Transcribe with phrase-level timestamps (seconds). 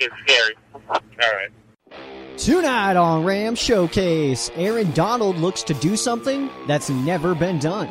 [0.00, 0.54] looking scary.
[0.74, 1.50] All right.
[2.36, 7.88] Tonight on Ram Showcase, Aaron Donald looks to do something that's never been done.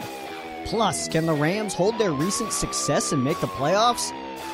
[0.65, 4.11] Plus, can the Rams hold their recent success and make the playoffs?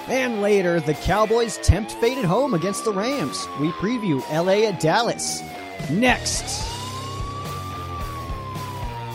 [0.08, 3.48] And later, the Cowboys tempt fate at home against the Rams.
[3.60, 5.42] We preview LA at Dallas.
[5.90, 6.68] Next.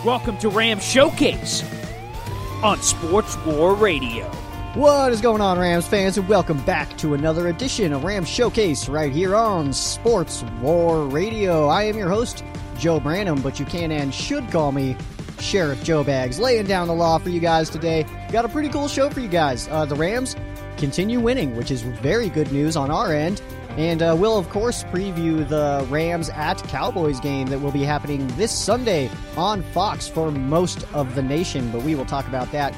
[0.05, 1.65] Welcome to Ram Showcase
[2.63, 4.31] on Sports War Radio.
[4.77, 8.91] What is going on, Rams fans, and welcome back to another edition of Rams Showcase
[8.91, 11.69] right here on Sports War Radio.
[11.69, 12.45] I am your host,
[12.77, 14.95] Joe Branham, but you can and should call me
[15.41, 18.05] Sheriff Joe Bags, laying down the law for you guys today.
[18.31, 19.67] Got a pretty cool show for you guys.
[19.69, 20.37] Uh, the Rams
[20.77, 23.41] continue winning, which is very good news on our end.
[23.79, 28.27] And uh, we'll, of course, preview the Rams at Cowboys game that will be happening
[28.37, 31.71] this Sunday on Fox for most of the nation.
[31.71, 32.75] But we will talk about that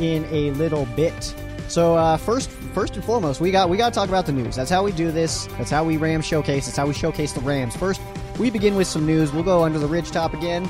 [0.00, 1.34] in a little bit.
[1.68, 4.56] So uh, first, first and foremost, we got we got to talk about the news.
[4.56, 5.46] That's how we do this.
[5.58, 6.66] That's how we Rams showcase.
[6.66, 7.76] That's how we showcase the Rams.
[7.76, 8.00] First,
[8.38, 9.32] we begin with some news.
[9.32, 10.68] We'll go under the ridge top again,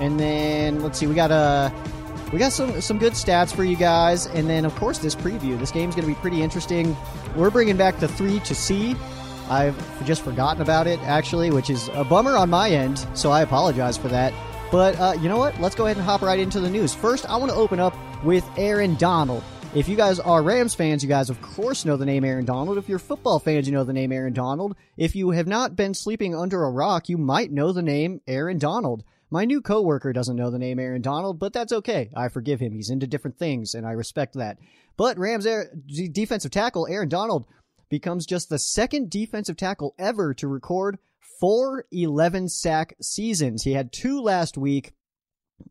[0.00, 1.06] and then let's see.
[1.06, 1.34] We got a.
[1.34, 1.70] Uh,
[2.32, 5.58] we got some some good stats for you guys, and then of course this preview.
[5.58, 6.96] This game's going to be pretty interesting.
[7.36, 8.96] We're bringing back the three to see.
[9.48, 13.04] I've just forgotten about it actually, which is a bummer on my end.
[13.14, 14.32] So I apologize for that.
[14.70, 15.60] But uh, you know what?
[15.60, 16.94] Let's go ahead and hop right into the news.
[16.94, 19.42] First, I want to open up with Aaron Donald.
[19.74, 22.78] If you guys are Rams fans, you guys of course know the name Aaron Donald.
[22.78, 24.76] If you're football fans, you know the name Aaron Donald.
[24.96, 28.58] If you have not been sleeping under a rock, you might know the name Aaron
[28.58, 29.04] Donald.
[29.30, 32.10] My new coworker doesn't know the name Aaron Donald, but that's okay.
[32.16, 32.72] I forgive him.
[32.72, 34.58] He's into different things, and I respect that.
[34.96, 35.72] But Rams air,
[36.10, 37.46] defensive tackle Aaron Donald
[37.88, 40.98] becomes just the second defensive tackle ever to record
[41.40, 43.62] four 11 sack seasons.
[43.62, 44.92] He had two last week,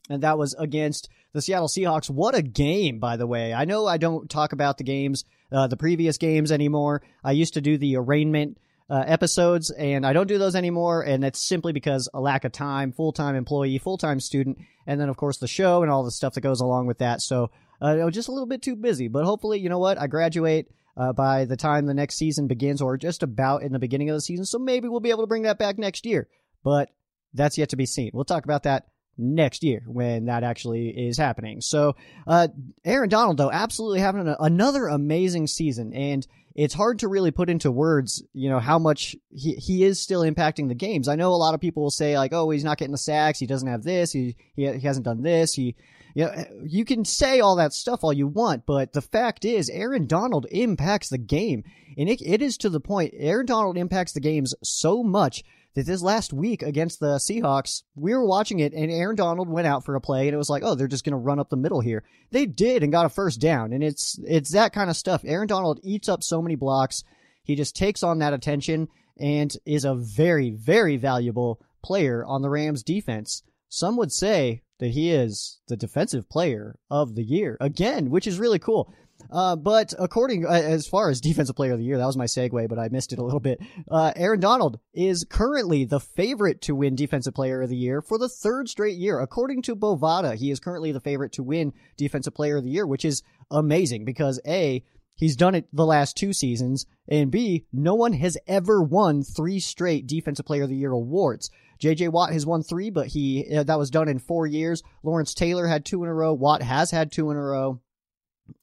[0.09, 2.09] and that was against the Seattle Seahawks.
[2.09, 3.53] What a game, by the way.
[3.53, 7.03] I know I don't talk about the games, uh, the previous games anymore.
[7.23, 8.57] I used to do the arraignment
[8.89, 11.03] uh, episodes, and I don't do those anymore.
[11.03, 14.57] And that's simply because a lack of time, full time employee, full time student,
[14.87, 17.21] and then of course the show and all the stuff that goes along with that.
[17.21, 17.51] So
[17.81, 19.07] uh, just a little bit too busy.
[19.07, 19.99] But hopefully, you know what?
[19.99, 20.67] I graduate.
[20.99, 24.15] Uh, by the time the next season begins, or just about in the beginning of
[24.15, 24.45] the season.
[24.45, 26.27] So maybe we'll be able to bring that back next year.
[26.61, 26.89] But
[27.33, 28.11] that's yet to be seen.
[28.13, 28.87] We'll talk about that
[29.17, 31.61] next year when that actually is happening.
[31.61, 31.95] So,
[32.27, 32.49] uh,
[32.83, 35.93] Aaron Donald, though, absolutely having another amazing season.
[35.93, 40.01] And it's hard to really put into words, you know, how much he, he is
[40.01, 41.07] still impacting the games.
[41.07, 43.39] I know a lot of people will say, like, oh, he's not getting the sacks.
[43.39, 44.11] He doesn't have this.
[44.11, 45.53] He, he, he hasn't done this.
[45.53, 45.75] He,
[46.19, 49.45] you know, eh, you can say all that stuff all you want, but the fact
[49.45, 51.63] is, Aaron Donald impacts the game.
[51.97, 55.85] And it, it is to the point, Aaron Donald impacts the games so much that
[55.85, 59.85] this last week against the Seahawks, we were watching it and Aaron Donald went out
[59.85, 61.55] for a play and it was like, oh, they're just going to run up the
[61.55, 62.03] middle here.
[62.31, 63.71] They did and got a first down.
[63.71, 65.21] And it's, it's that kind of stuff.
[65.23, 67.05] Aaron Donald eats up so many blocks.
[67.43, 72.49] He just takes on that attention and is a very, very valuable player on the
[72.49, 73.41] Rams defense.
[73.69, 78.39] Some would say that he is the defensive player of the year again, which is
[78.39, 78.93] really cool.
[79.31, 82.25] Uh, but according, uh, as far as defensive player of the year, that was my
[82.25, 83.59] segue, but I missed it a little bit.
[83.89, 88.17] Uh, Aaron Donald is currently the favorite to win defensive player of the year for
[88.17, 89.19] the third straight year.
[89.19, 92.87] According to Bovada, he is currently the favorite to win defensive player of the year,
[92.87, 93.21] which is
[93.51, 94.83] amazing because A,
[95.15, 99.59] he's done it the last two seasons, and B, no one has ever won three
[99.59, 101.51] straight defensive player of the year awards.
[101.79, 102.09] J.J.
[102.09, 104.83] Watt has won three, but he uh, that was done in four years.
[105.03, 106.33] Lawrence Taylor had two in a row.
[106.33, 107.79] Watt has had two in a row.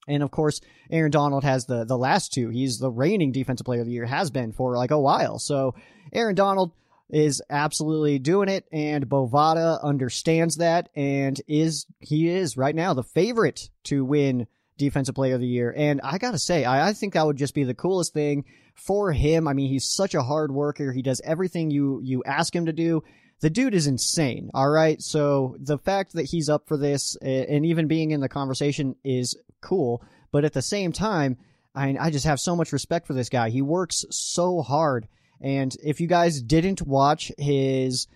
[0.08, 0.60] And of course,
[0.90, 2.50] Aaron Donald has the the last two.
[2.50, 5.38] He's the reigning defensive player of the year, has been for like a while.
[5.38, 5.74] So
[6.12, 6.72] Aaron Donald
[7.08, 13.04] is absolutely doing it, and Bovada understands that, and is he is right now the
[13.04, 14.46] favorite to win
[14.76, 15.72] defensive player of the year.
[15.74, 18.44] And I gotta say, I, I think that would just be the coolest thing
[18.76, 19.48] for him.
[19.48, 20.92] I mean, he's such a hard worker.
[20.92, 23.02] He does everything you, you ask him to do.
[23.40, 24.50] The dude is insane.
[24.54, 25.00] All right.
[25.02, 29.36] So the fact that he's up for this and even being in the conversation is
[29.60, 30.02] cool.
[30.30, 31.36] But at the same time,
[31.74, 33.50] I, I just have so much respect for this guy.
[33.50, 35.08] He works so hard.
[35.40, 38.08] And if you guys didn't watch his,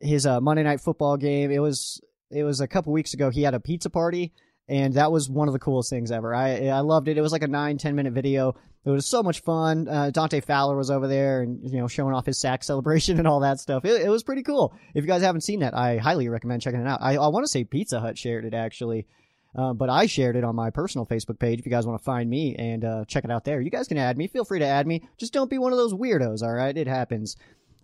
[0.00, 2.00] his uh, Monday night football game, it was,
[2.30, 3.30] it was a couple weeks ago.
[3.30, 4.32] He had a pizza party
[4.68, 6.34] and that was one of the coolest things ever.
[6.34, 7.18] I I loved it.
[7.18, 8.54] It was like a nine ten minute video.
[8.84, 9.88] It was so much fun.
[9.88, 13.26] Uh, Dante Fowler was over there and you know showing off his sack celebration and
[13.26, 13.84] all that stuff.
[13.84, 14.74] It, it was pretty cool.
[14.94, 17.00] If you guys haven't seen that, I highly recommend checking it out.
[17.02, 19.06] I I want to say Pizza Hut shared it actually.
[19.56, 21.58] Uh, but I shared it on my personal Facebook page.
[21.58, 23.88] If you guys want to find me and uh, check it out there, you guys
[23.88, 24.28] can add me.
[24.28, 25.08] Feel free to add me.
[25.18, 26.42] Just don't be one of those weirdos.
[26.42, 27.34] All right, it happens.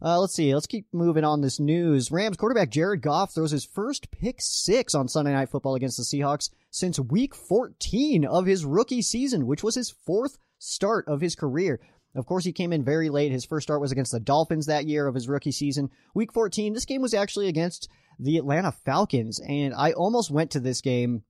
[0.02, 0.55] Uh, let's see.
[0.55, 2.11] Let's keep moving on this news.
[2.11, 6.02] Rams quarterback Jared Goff throws his first pick six on Sunday Night Football against the
[6.02, 11.35] Seahawks since week 14 of his rookie season, which was his fourth start of his
[11.35, 11.81] career.
[12.14, 13.32] Of course, he came in very late.
[13.32, 15.91] His first start was against the Dolphins that year of his rookie season.
[16.14, 17.88] Week 14, this game was actually against
[18.19, 21.25] the Atlanta Falcons, and I almost went to this game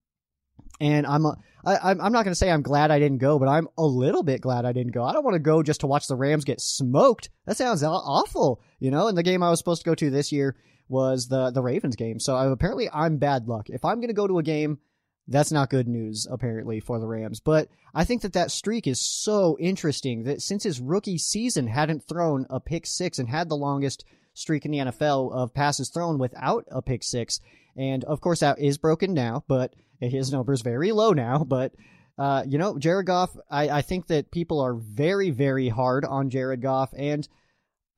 [0.81, 3.49] and I'm a, I, I'm not going to say I'm glad I didn't go, but
[3.49, 5.05] I'm a little bit glad I didn't go.
[5.05, 7.31] I don't want to go just to watch the Rams get smoked.
[7.47, 9.09] That sounds awful, you know.
[9.09, 10.57] And the game I was supposed to go to this year
[10.89, 12.21] was the the Ravens game.
[12.21, 13.71] So I, apparently I'm bad luck.
[13.71, 14.79] If I'm going to go to a game,
[15.27, 17.41] that's not good news apparently for the Rams.
[17.41, 22.07] But I think that that streak is so interesting that since his rookie season hadn't
[22.07, 24.05] thrown a pick six and had the longest
[24.35, 27.41] streak in the NFL of passes thrown without a pick six.
[27.77, 31.73] And of course that is broken now, but his number's very low now, but
[32.17, 36.31] uh, you know, Jared Goff, I, I think that people are very, very hard on
[36.31, 37.27] Jared Goff, and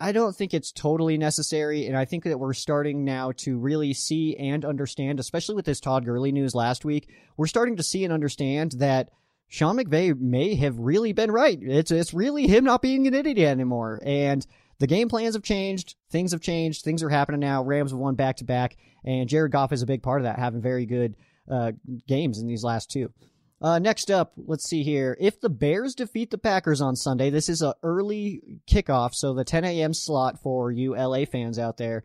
[0.01, 1.87] I don't think it's totally necessary.
[1.87, 5.81] And I think that we're starting now to really see and understand, especially with this
[5.81, 9.11] Todd Gurley news last week, we're starting to see and understand that
[9.49, 11.59] Sean McVay may have really been right.
[11.61, 14.01] It's it's really him not being an idiot anymore.
[14.05, 14.47] And
[14.79, 17.63] the game plans have changed, things have changed, things are happening now.
[17.63, 20.39] Rams have won back to back, and Jared Goff is a big part of that,
[20.39, 21.17] having very good
[21.51, 21.73] uh,
[22.07, 23.13] games in these last two.
[23.61, 25.17] Uh, next up, let's see here.
[25.19, 29.45] If the Bears defeat the Packers on Sunday, this is an early kickoff, so the
[29.45, 29.95] 10 a.m.
[29.95, 32.05] slot for you LA fans out there.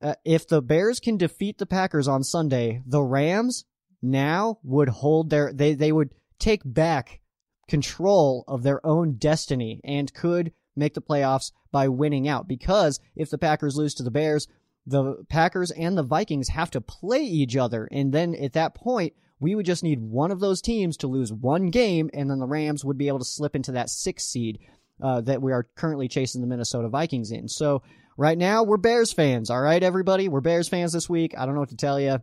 [0.00, 3.64] Uh, if the Bears can defeat the Packers on Sunday, the Rams
[4.00, 7.20] now would hold their they they would take back
[7.68, 13.28] control of their own destiny and could make the playoffs by winning out because if
[13.28, 14.46] the Packers lose to the Bears,
[14.88, 17.88] the Packers and the Vikings have to play each other.
[17.92, 21.32] And then at that point, we would just need one of those teams to lose
[21.32, 24.58] one game, and then the Rams would be able to slip into that sixth seed
[25.00, 27.48] uh, that we are currently chasing the Minnesota Vikings in.
[27.48, 27.82] So
[28.16, 29.50] right now, we're Bears fans.
[29.50, 31.34] All right, everybody, we're Bears fans this week.
[31.38, 32.18] I don't know what to tell you.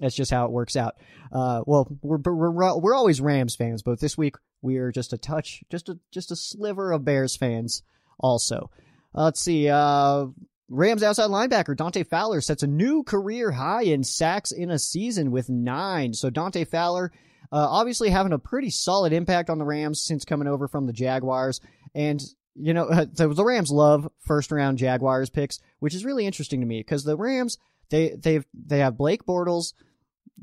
[0.00, 0.94] That's just how it works out.
[1.30, 5.18] Uh, well, we're, we're we're always Rams fans, but this week we are just a
[5.18, 7.82] touch, just a just a sliver of Bears fans.
[8.18, 8.70] Also,
[9.14, 9.68] uh, let's see.
[9.68, 10.26] Uh,
[10.68, 15.30] Rams outside linebacker Dante Fowler sets a new career high in sacks in a season
[15.30, 16.12] with nine.
[16.12, 17.12] So Dante Fowler,
[17.52, 20.92] uh, obviously having a pretty solid impact on the Rams since coming over from the
[20.92, 21.60] Jaguars.
[21.94, 22.20] And
[22.54, 26.60] you know, uh, the, the Rams love first round Jaguars picks, which is really interesting
[26.60, 27.58] to me because the Rams
[27.90, 29.74] they they they have Blake Bortles,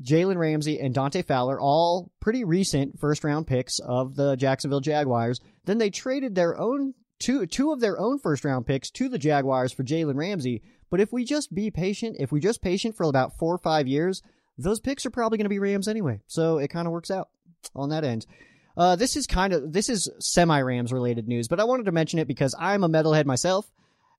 [0.02, 5.40] Jalen Ramsey, and Dante Fowler, all pretty recent first round picks of the Jacksonville Jaguars.
[5.64, 9.18] Then they traded their own two two of their own first round picks to the
[9.18, 10.62] Jaguars for Jalen Ramsey.
[10.90, 13.88] But if we just be patient, if we just patient for about four or five
[13.88, 14.22] years,
[14.58, 16.20] those picks are probably going to be Rams anyway.
[16.26, 17.28] So it kind of works out
[17.74, 18.26] on that end.
[18.76, 21.92] Uh, this is kind of this is semi Rams related news, but I wanted to
[21.92, 23.70] mention it because I'm a metalhead myself,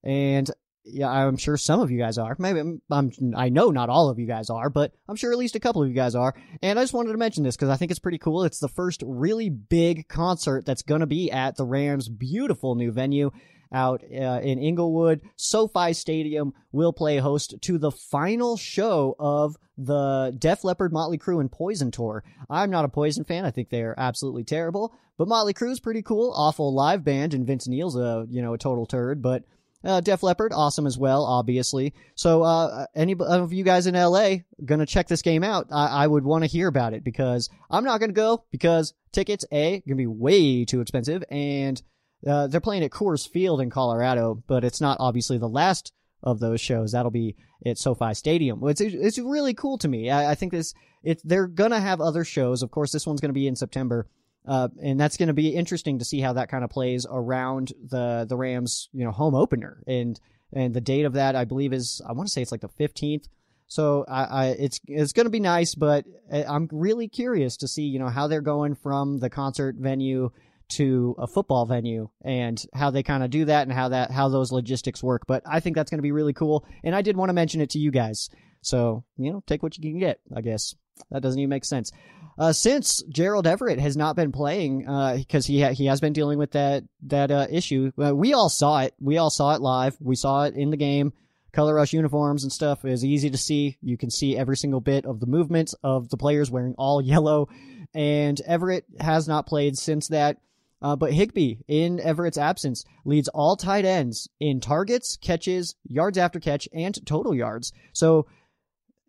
[0.03, 0.49] and
[0.85, 2.35] yeah, I'm sure some of you guys are.
[2.37, 5.37] Maybe I'm, I'm, i know not all of you guys are, but I'm sure at
[5.37, 6.35] least a couple of you guys are.
[6.61, 8.43] And I just wanted to mention this because I think it's pretty cool.
[8.43, 12.91] It's the first really big concert that's going to be at the Rams' beautiful new
[12.91, 13.31] venue
[13.73, 15.21] out uh, in Inglewood.
[15.35, 21.41] SoFi Stadium will play host to the final show of the Def Leppard, Motley Crue,
[21.41, 22.23] and Poison tour.
[22.49, 23.43] I'm not a Poison fan.
[23.43, 24.93] I think they are absolutely terrible.
[25.17, 26.33] But Motley Crue's pretty cool.
[26.35, 29.21] Awful live band, and Vince Neil's a you know a total turd.
[29.21, 29.43] But
[29.85, 31.93] uh, Def Leppard, awesome as well, obviously.
[32.15, 35.67] So, uh, any of you guys in LA gonna check this game out?
[35.71, 39.45] I, I would want to hear about it because I'm not gonna go because tickets
[39.51, 41.81] a gonna be way too expensive, and
[42.25, 46.39] uh, they're playing at Coors Field in Colorado, but it's not obviously the last of
[46.39, 46.91] those shows.
[46.91, 48.61] That'll be at SoFi Stadium.
[48.67, 50.09] It's it's really cool to me.
[50.09, 50.73] I, I think this
[51.03, 52.63] it they're gonna have other shows.
[52.63, 54.07] Of course, this one's gonna be in September.
[54.47, 57.73] Uh, and that's going to be interesting to see how that kind of plays around
[57.89, 59.81] the the Rams, you know, home opener.
[59.87, 60.19] And
[60.53, 62.67] and the date of that, I believe, is I want to say it's like the
[62.67, 63.27] fifteenth
[63.67, 67.83] So I, I it's it's going to be nice, but I'm really curious to see
[67.83, 70.31] you know how they're going from the concert venue
[70.67, 74.29] to a football venue and how they kind of do that and how that how
[74.29, 75.23] those logistics work.
[75.27, 77.61] But I think that's going to be really cool, and I did want to mention
[77.61, 78.29] it to you guys.
[78.61, 80.19] So you know, take what you can get.
[80.35, 80.75] I guess
[81.11, 81.91] that doesn't even make sense.
[82.37, 86.13] Uh, since Gerald Everett has not been playing because uh, he ha- he has been
[86.13, 88.93] dealing with that that uh, issue, uh, we all saw it.
[88.99, 89.95] We all saw it live.
[90.01, 91.13] We saw it in the game.
[91.53, 93.77] Color Rush uniforms and stuff is easy to see.
[93.81, 97.47] You can see every single bit of the movement of the players wearing all yellow.
[97.93, 100.37] And Everett has not played since that.
[100.81, 106.39] Uh, but Higbee, in Everett's absence, leads all tight ends in targets, catches, yards after
[106.39, 107.71] catch, and total yards.
[107.93, 108.27] So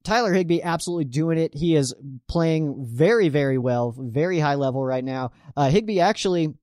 [0.06, 1.54] Tyler Higbee absolutely doing it.
[1.54, 1.94] He is
[2.28, 5.32] playing very, very well, very high level right now.
[5.56, 6.54] Uh, Higbee actually,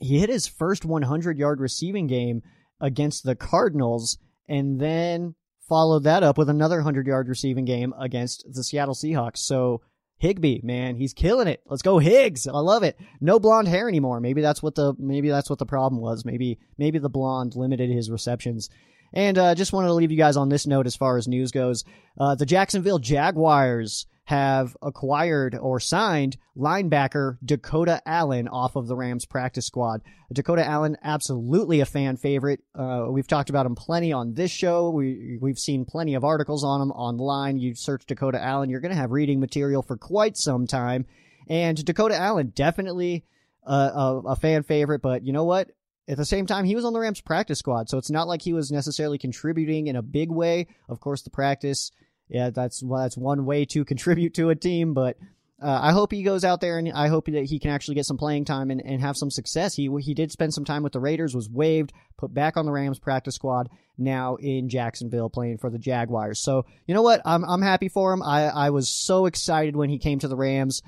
[0.00, 2.42] he hit his first 100 yard receiving game
[2.80, 5.34] against the Cardinals and then
[5.68, 9.38] followed that up with another 100 yard receiving game against the Seattle Seahawks.
[9.38, 9.82] So
[10.16, 11.60] Higbee, man, he's killing it.
[11.66, 12.46] Let's go Higgs.
[12.46, 12.98] I love it.
[13.20, 14.20] No blonde hair anymore.
[14.20, 16.24] Maybe that's what the maybe that's what the problem was.
[16.24, 18.70] Maybe maybe the blonde limited his receptions.
[19.12, 21.50] And uh, just wanted to leave you guys on this note as far as news
[21.50, 21.84] goes.
[22.18, 29.26] Uh, the Jacksonville Jaguars have acquired or signed linebacker Dakota Allen off of the Rams
[29.26, 30.00] practice squad.
[30.32, 32.60] Dakota Allen, absolutely a fan favorite.
[32.74, 34.90] Uh, we've talked about him plenty on this show.
[34.90, 37.58] We we've seen plenty of articles on him online.
[37.58, 41.04] You search Dakota Allen, you're going to have reading material for quite some time.
[41.48, 43.24] And Dakota Allen, definitely
[43.66, 45.02] a, a, a fan favorite.
[45.02, 45.70] But you know what?
[46.08, 48.42] At the same time, he was on the Rams practice squad, so it's not like
[48.42, 50.66] he was necessarily contributing in a big way.
[50.88, 51.92] Of course, the practice,
[52.28, 55.16] yeah, that's well, that's one way to contribute to a team, but
[55.62, 58.06] uh, I hope he goes out there and I hope that he can actually get
[58.06, 59.76] some playing time and, and have some success.
[59.76, 62.72] He he did spend some time with the Raiders, was waived, put back on the
[62.72, 66.40] Rams practice squad, now in Jacksonville playing for the Jaguars.
[66.40, 67.22] So you know what?
[67.24, 68.22] I'm I'm happy for him.
[68.22, 70.82] I I was so excited when he came to the Rams.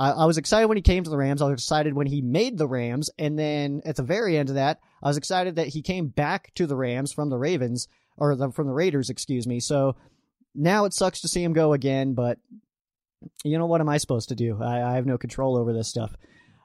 [0.00, 1.42] I, I was excited when he came to the Rams.
[1.42, 3.10] I was excited when he made the Rams.
[3.18, 6.52] And then at the very end of that, I was excited that he came back
[6.54, 9.60] to the Rams from the Ravens, or the, from the Raiders, excuse me.
[9.60, 9.96] So
[10.54, 12.38] now it sucks to see him go again, but
[13.44, 14.62] you know what am I supposed to do?
[14.62, 16.14] I, I have no control over this stuff.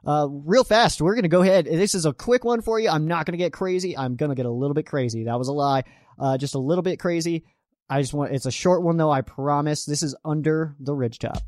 [0.07, 1.65] Uh, real fast, we're gonna go ahead.
[1.65, 2.89] This is a quick one for you.
[2.89, 3.97] I'm not gonna get crazy.
[3.97, 5.25] I'm gonna get a little bit crazy.
[5.25, 5.83] That was a lie.
[6.19, 7.43] Uh, just a little bit crazy.
[7.89, 8.31] I just want.
[8.31, 9.11] It's a short one though.
[9.11, 9.83] I promise.
[9.83, 11.41] This is under the ridge top.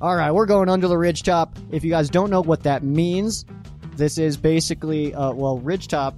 [0.00, 1.58] All right, we're going under the ridge top.
[1.72, 3.44] If you guys don't know what that means,
[3.96, 6.14] this is basically, uh, well, ridge top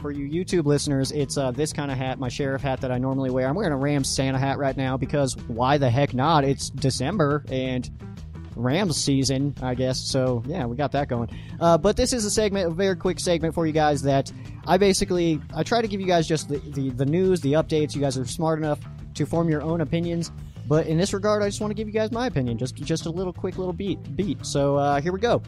[0.00, 2.98] for you YouTube listeners, it's uh, this kind of hat, my sheriff hat that I
[2.98, 3.48] normally wear.
[3.48, 6.44] I'm wearing a Rams Santa hat right now because why the heck not?
[6.44, 7.90] It's December and
[8.54, 9.98] Rams season, I guess.
[9.98, 11.28] So yeah, we got that going.
[11.58, 14.30] Uh, but this is a segment, a very quick segment for you guys that
[14.64, 17.96] I basically I try to give you guys just the, the, the news, the updates.
[17.96, 18.78] You guys are smart enough
[19.14, 20.30] to form your own opinions.
[20.66, 23.06] But in this regard, I just want to give you guys my opinion, just just
[23.06, 24.44] a little quick little beat beat.
[24.44, 25.42] So uh, here we go,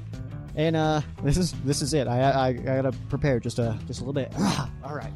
[0.55, 2.07] and uh, this is this is it.
[2.07, 4.33] I, I I gotta prepare just a just a little bit.
[4.85, 5.13] All right.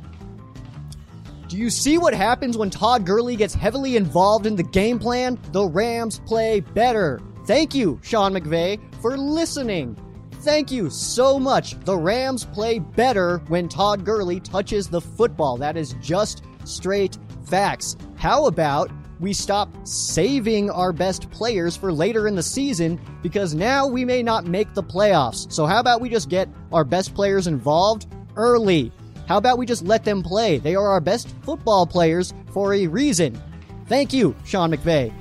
[1.48, 5.36] Do you see what happens when Todd Gurley gets heavily involved in the game plan?
[5.50, 7.20] The Rams play better.
[7.44, 9.96] Thank you, Sean McVay, for listening.
[10.42, 11.78] Thank you so much.
[11.80, 15.56] The Rams play better when Todd Gurley touches the football.
[15.56, 17.96] That is just straight facts.
[18.14, 18.90] How about
[19.20, 24.22] we stop saving our best players for later in the season because now we may
[24.22, 25.52] not make the playoffs.
[25.52, 28.90] So, how about we just get our best players involved early?
[29.28, 30.58] How about we just let them play?
[30.58, 33.40] They are our best football players for a reason.
[33.86, 35.12] Thank you, Sean McVay.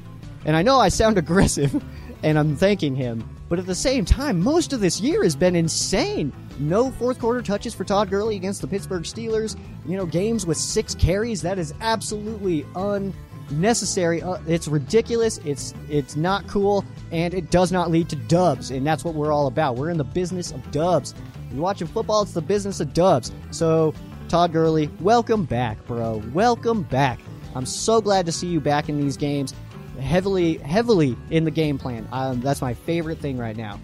[0.45, 1.83] And I know I sound aggressive,
[2.23, 5.55] and I'm thanking him, but at the same time, most of this year has been
[5.55, 6.31] insane.
[6.57, 9.57] No fourth quarter touches for Todd Gurley against the Pittsburgh Steelers.
[9.85, 11.41] You know, games with six carries.
[11.41, 13.13] That is absolutely un
[13.51, 14.21] necessary.
[14.21, 15.37] Uh, it's ridiculous.
[15.39, 18.71] It's it's not cool, and it does not lead to dubs.
[18.71, 19.75] And that's what we're all about.
[19.75, 21.13] We're in the business of dubs.
[21.51, 22.21] You're watching football.
[22.21, 23.31] It's the business of dubs.
[23.51, 23.93] So,
[24.27, 26.21] Todd Gurley, welcome back, bro.
[26.33, 27.19] Welcome back.
[27.55, 29.53] I'm so glad to see you back in these games,
[29.99, 32.07] heavily heavily in the game plan.
[32.11, 33.79] Um, that's my favorite thing right now.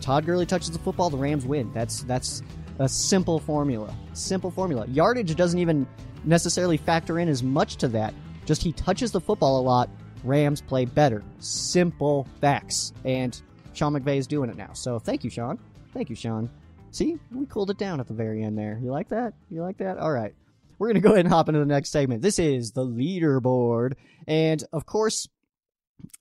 [0.00, 1.72] Todd Gurley touches the football, the Rams win.
[1.72, 2.42] That's that's
[2.78, 3.94] a simple formula.
[4.12, 4.86] Simple formula.
[4.86, 5.86] Yardage doesn't even
[6.24, 8.14] necessarily factor in as much to that.
[8.48, 9.90] Just he touches the football a lot.
[10.24, 11.22] Rams play better.
[11.38, 12.94] Simple facts.
[13.04, 13.38] And
[13.74, 14.70] Sean McVay is doing it now.
[14.72, 15.58] So thank you, Sean.
[15.92, 16.48] Thank you, Sean.
[16.90, 18.80] See, we cooled it down at the very end there.
[18.82, 19.34] You like that?
[19.50, 19.98] You like that?
[19.98, 20.34] All right.
[20.78, 22.22] We're going to go ahead and hop into the next segment.
[22.22, 23.96] This is the leaderboard.
[24.26, 25.28] And of course,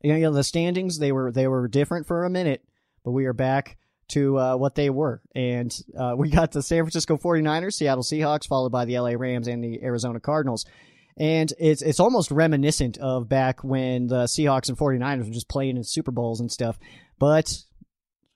[0.03, 2.62] you know, the standings, they were they were different for a minute,
[3.05, 3.77] but we are back
[4.10, 5.22] to uh, what they were.
[5.34, 9.48] And uh, we got the San Francisco 49ers, Seattle Seahawks, followed by the LA Rams
[9.48, 10.65] and the Arizona Cardinals.
[11.20, 15.78] And it's it's almost reminiscent of back when the Seahawks and 49ers were just playing
[15.78, 16.78] in Super Bowls and stuff.
[17.18, 17.64] But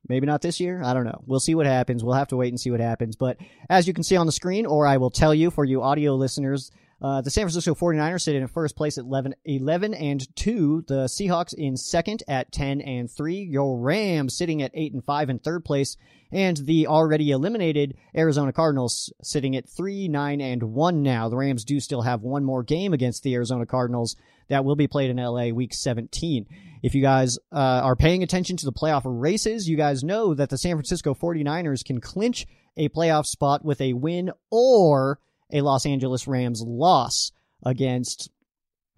[0.08, 0.82] maybe not this year.
[0.84, 1.22] I don't know.
[1.26, 2.04] We'll see what happens.
[2.04, 3.16] We'll have to wait and see what happens.
[3.16, 3.38] But
[3.70, 6.16] as you can see on the screen, or I will tell you for you audio
[6.16, 10.86] listeners, uh, the San Francisco 49ers sit in first place at 11, 11 and 2.
[10.88, 13.38] The Seahawks in second at 10 and 3.
[13.38, 15.98] Your Rams sitting at 8 and 5 in third place.
[16.31, 21.27] And the already eliminated Arizona Cardinals sitting at 3, 9 and 1 now.
[21.27, 24.15] The Rams do still have one more game against the Arizona Cardinals
[24.50, 26.46] that will be played in LA week 17.
[26.84, 30.50] If you guys uh, are paying attention to the playoff races, you guys know that
[30.50, 32.46] the San Francisco 49ers can clinch
[32.77, 35.20] a playoff spot with a win or
[35.51, 37.31] a Los Angeles Rams loss
[37.63, 38.29] against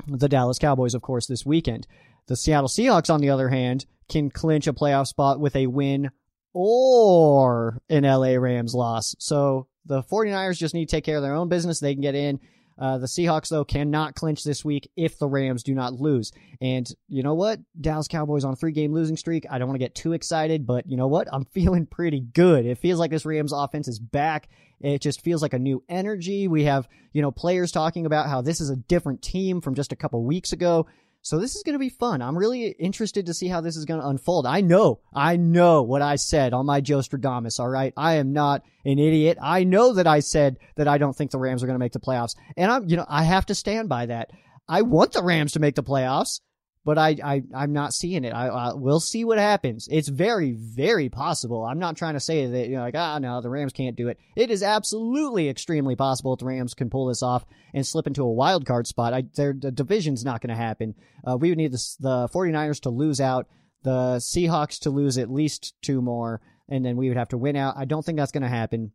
[0.08, 1.88] the Dallas Cowboys, of course, this weekend.
[2.28, 6.12] The Seattle Seahawks, on the other hand, can clinch a playoff spot with a win
[6.54, 9.16] or an LA Rams loss.
[9.20, 11.80] So the 49ers just need to take care of their own business.
[11.80, 12.40] They can get in.
[12.78, 16.32] Uh, the Seahawks, though, cannot clinch this week if the Rams do not lose.
[16.60, 17.60] And you know what?
[17.80, 19.46] Dallas Cowboys on a three game losing streak.
[19.50, 21.28] I don't want to get too excited, but you know what?
[21.32, 22.66] I'm feeling pretty good.
[22.66, 24.50] It feels like this Rams offense is back.
[24.84, 26.48] It just feels like a new energy.
[26.48, 29.94] We have, you know, players talking about how this is a different team from just
[29.94, 30.88] a couple weeks ago.
[31.22, 32.22] So this is going to be fun.
[32.22, 34.46] I'm really interested to see how this is going to unfold.
[34.46, 37.62] I know, I know what I said on my Joe Stradamus.
[37.62, 37.94] All right.
[37.96, 39.38] I am not an idiot.
[39.42, 41.94] I know that I said that I don't think the Rams are going to make
[41.94, 42.36] the playoffs.
[42.58, 44.32] And I'm, you know, I have to stand by that.
[44.68, 46.42] I want the Rams to make the playoffs
[46.86, 48.34] but I, I I'm not seeing it.
[48.34, 49.88] I, I we'll see what happens.
[49.92, 51.64] It's very very possible.
[51.64, 54.10] I'm not trying to say that you know like ah no the Rams can't do
[54.10, 54.18] it.
[54.36, 58.24] It is absolutely extremely possible that the Rams can pull this off and slip into
[58.24, 59.14] a wild card spot.
[59.14, 60.96] I their the division's not going to happen.
[61.26, 63.48] Uh, we would need the the 49ers to lose out,
[63.84, 67.56] the Seahawks to lose at least two more, and then we would have to win
[67.56, 67.76] out.
[67.78, 68.92] I don't think that's going to happen.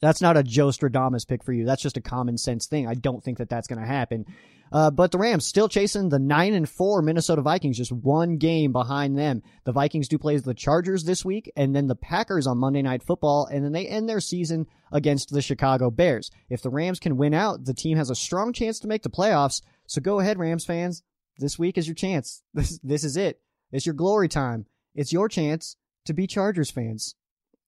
[0.00, 1.64] That's not a Joe Stradamus pick for you.
[1.64, 2.86] That's just a common sense thing.
[2.86, 4.26] I don't think that that's going to happen.
[4.70, 8.70] Uh, but the Rams still chasing the nine and four Minnesota Vikings, just one game
[8.70, 9.42] behind them.
[9.64, 13.02] The Vikings do play the Chargers this week, and then the Packers on Monday Night
[13.02, 16.30] Football, and then they end their season against the Chicago Bears.
[16.50, 19.10] If the Rams can win out, the team has a strong chance to make the
[19.10, 19.62] playoffs.
[19.86, 21.02] So go ahead, Rams fans.
[21.38, 22.42] This week is your chance.
[22.54, 23.40] This this is it.
[23.72, 24.66] It's your glory time.
[24.94, 27.14] It's your chance to be Chargers fans.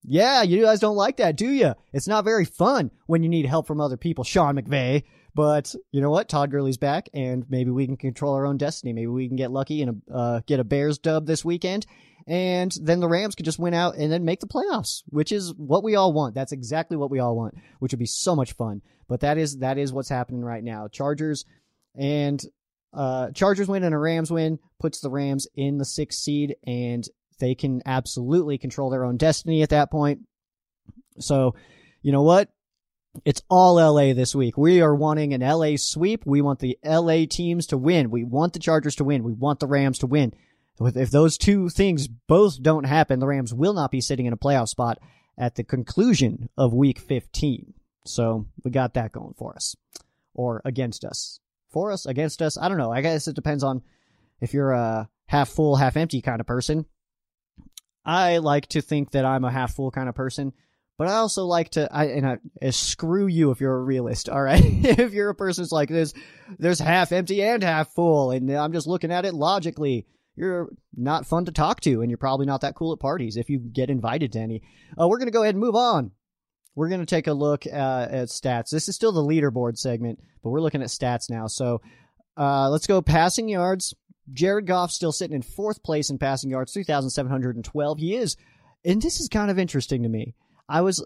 [0.03, 1.73] Yeah, you guys don't like that, do you?
[1.93, 5.03] It's not very fun when you need help from other people, Sean McVay.
[5.33, 6.27] But you know what?
[6.27, 8.93] Todd Gurley's back, and maybe we can control our own destiny.
[8.93, 11.85] Maybe we can get lucky and uh, get a Bears dub this weekend,
[12.27, 15.53] and then the Rams could just win out and then make the playoffs, which is
[15.55, 16.35] what we all want.
[16.35, 18.81] That's exactly what we all want, which would be so much fun.
[19.07, 20.89] But that is that is what's happening right now.
[20.89, 21.45] Chargers
[21.95, 22.43] and
[22.93, 27.07] uh, Chargers win and a Rams win puts the Rams in the sixth seed, and
[27.41, 30.21] they can absolutely control their own destiny at that point.
[31.19, 31.55] So,
[32.01, 32.49] you know what?
[33.25, 34.57] It's all LA this week.
[34.57, 36.25] We are wanting an LA sweep.
[36.25, 38.09] We want the LA teams to win.
[38.09, 39.23] We want the Chargers to win.
[39.23, 40.33] We want the Rams to win.
[40.79, 44.37] If those two things both don't happen, the Rams will not be sitting in a
[44.37, 44.99] playoff spot
[45.37, 47.73] at the conclusion of week 15.
[48.05, 49.75] So we got that going for us.
[50.33, 51.39] Or against us.
[51.69, 52.57] For us, against us.
[52.57, 52.91] I don't know.
[52.91, 53.81] I guess it depends on
[54.39, 56.85] if you're a half full, half empty kind of person.
[58.05, 60.53] I like to think that I'm a half full kind of person.
[60.97, 64.29] But I also like to, I, and I, uh, screw you if you're a realist,
[64.29, 64.61] all right?
[64.63, 66.13] if you're a person who's like this,
[66.59, 70.05] there's half empty and half full, and I'm just looking at it logically.
[70.35, 73.49] You're not fun to talk to, and you're probably not that cool at parties if
[73.49, 74.61] you get invited to any.
[74.99, 76.11] Uh, we're going to go ahead and move on.
[76.75, 78.69] We're going to take a look uh, at stats.
[78.69, 81.47] This is still the leaderboard segment, but we're looking at stats now.
[81.47, 81.81] So
[82.37, 83.93] uh, let's go passing yards.
[84.33, 87.97] Jared Goff still sitting in fourth place in passing yards, 3,712.
[87.97, 88.37] He is,
[88.83, 90.35] and this is kind of interesting to me.
[90.67, 91.05] I was,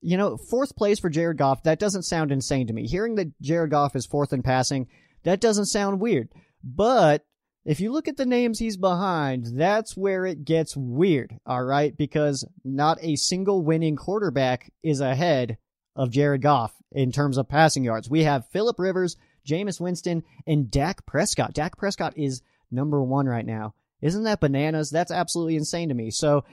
[0.00, 1.62] you know, fourth place for Jared Goff.
[1.64, 2.86] That doesn't sound insane to me.
[2.86, 4.88] Hearing that Jared Goff is fourth in passing,
[5.24, 6.28] that doesn't sound weird.
[6.64, 7.24] But
[7.64, 11.96] if you look at the names he's behind, that's where it gets weird, all right?
[11.96, 15.58] Because not a single winning quarterback is ahead
[15.94, 18.10] of Jared Goff in terms of passing yards.
[18.10, 21.54] We have Philip Rivers, Jameis Winston, and Dak Prescott.
[21.54, 23.74] Dak Prescott is number one right now.
[24.00, 24.90] Isn't that bananas?
[24.90, 26.10] That's absolutely insane to me.
[26.10, 26.44] So,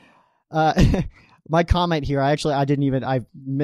[0.52, 1.02] uh,
[1.50, 3.22] my comment here, I actually I didn't even I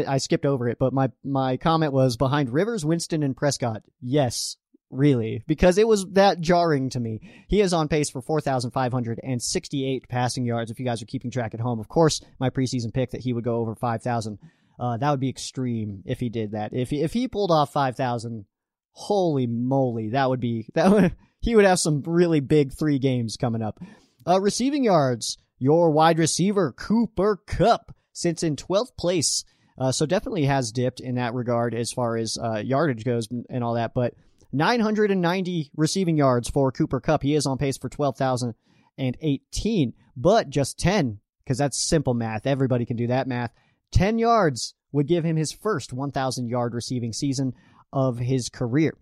[0.07, 3.83] I skipped over it, but my my comment was behind Rivers, Winston, and Prescott.
[4.01, 4.57] Yes,
[4.89, 7.45] really, because it was that jarring to me.
[7.47, 10.71] He is on pace for 4,568 passing yards.
[10.71, 13.33] If you guys are keeping track at home, of course, my preseason pick that he
[13.33, 14.39] would go over 5,000.
[14.79, 16.73] Uh, that would be extreme if he did that.
[16.73, 18.45] If if he pulled off 5,000,
[18.91, 23.37] holy moly, that would be that would he would have some really big three games
[23.37, 23.79] coming up.
[24.27, 25.37] Uh, receiving yards.
[25.59, 29.45] your wide receiver, Cooper Kupp, sits in 12th place.
[29.77, 33.63] Uh, so definitely has dipped in that regard as far as uh, yardage goes and
[33.63, 33.93] all that.
[33.93, 34.13] But
[34.51, 37.23] 990 receiving yards for Cooper Kupp.
[37.23, 42.47] He is on pace for 12,018, but just 10, because that's simple math.
[42.47, 43.51] Everybody can do that math.
[43.91, 47.53] 10 yards would give him his first 1,000 yard receiving season
[47.93, 48.97] of his career.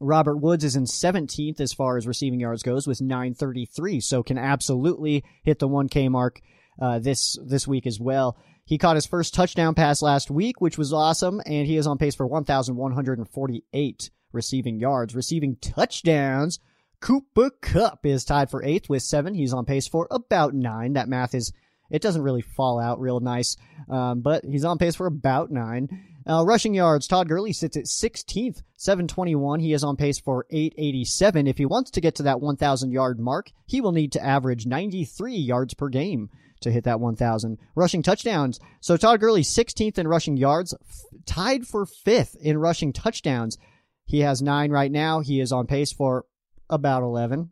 [0.00, 4.38] Robert Woods is in 17th as far as receiving yards goes with 933, so can
[4.38, 6.40] absolutely hit the 1K mark
[6.80, 8.36] uh, this this week as well.
[8.64, 11.98] He caught his first touchdown pass last week, which was awesome, and he is on
[11.98, 15.14] pace for 1,148 receiving yards.
[15.14, 16.60] Receiving touchdowns,
[17.00, 19.34] Cooper Kupp is tied for eighth with seven.
[19.34, 20.92] He's on pace for about nine.
[20.92, 21.52] That math is
[21.90, 23.56] it doesn't really fall out real nice,
[23.88, 25.88] um, but he's on pace for about nine.
[26.28, 29.60] Uh, rushing yards, Todd Gurley sits at 16th, 721.
[29.60, 31.46] He is on pace for 887.
[31.46, 34.66] If he wants to get to that 1,000 yard mark, he will need to average
[34.66, 36.28] 93 yards per game
[36.60, 37.56] to hit that 1,000.
[37.74, 38.60] Rushing touchdowns.
[38.80, 43.56] So Todd Gurley, 16th in rushing yards, f- tied for fifth in rushing touchdowns.
[44.04, 45.20] He has nine right now.
[45.20, 46.26] He is on pace for
[46.68, 47.50] about 11.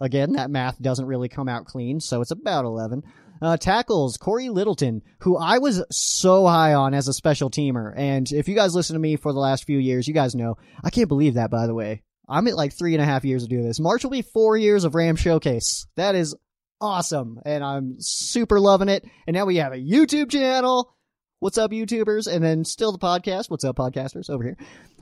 [0.00, 3.02] Again, that math doesn't really come out clean, so it's about 11.
[3.42, 7.92] Uh, tackles, Cory Littleton, who I was so high on as a special teamer.
[7.96, 10.56] And if you guys listen to me for the last few years, you guys know.
[10.84, 12.04] I can't believe that, by the way.
[12.28, 13.80] I'm at like three and a half years to do this.
[13.80, 15.86] March will be four years of Ram Showcase.
[15.96, 16.36] That is
[16.80, 17.40] awesome.
[17.44, 19.04] And I'm super loving it.
[19.26, 20.94] And now we have a YouTube channel.
[21.40, 22.32] What's up, YouTubers?
[22.32, 23.50] And then still the podcast.
[23.50, 24.56] What's up, podcasters over here?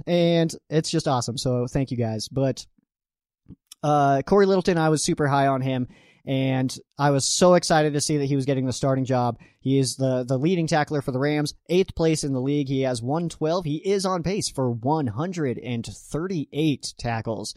[0.06, 1.36] And it's just awesome.
[1.36, 2.26] So thank you guys.
[2.28, 2.64] But,
[3.82, 5.88] uh, Cory Littleton, I was super high on him
[6.30, 9.40] and I was so excited to see that he was getting the starting job.
[9.58, 12.68] He is the the leading tackler for the Rams, eighth place in the league.
[12.68, 13.64] He has 112.
[13.64, 17.56] He is on pace for 138 tackles.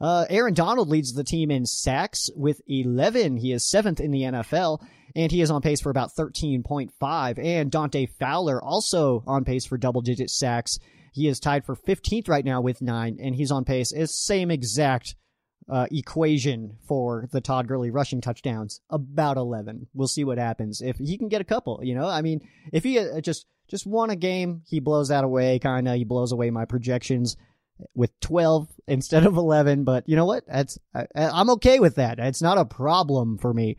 [0.00, 3.36] Uh, Aaron Donald leads the team in sacks with 11.
[3.36, 7.38] He is seventh in the NFL, and he is on pace for about 13.5.
[7.38, 10.80] And Dante Fowler also on pace for double digit sacks.
[11.12, 13.92] He is tied for 15th right now with nine, and he's on pace.
[13.92, 15.14] It's same exact
[15.70, 19.86] uh, equation for the Todd Gurley rushing touchdowns about 11.
[19.94, 21.80] We'll see what happens if he can get a couple.
[21.82, 22.40] You know, I mean,
[22.72, 25.60] if he uh, just just won a game, he blows that away.
[25.60, 27.36] Kind of, he blows away my projections
[27.94, 29.84] with 12 instead of 11.
[29.84, 30.44] But you know what?
[30.48, 32.18] That's I, I'm okay with that.
[32.18, 33.76] It's not a problem for me.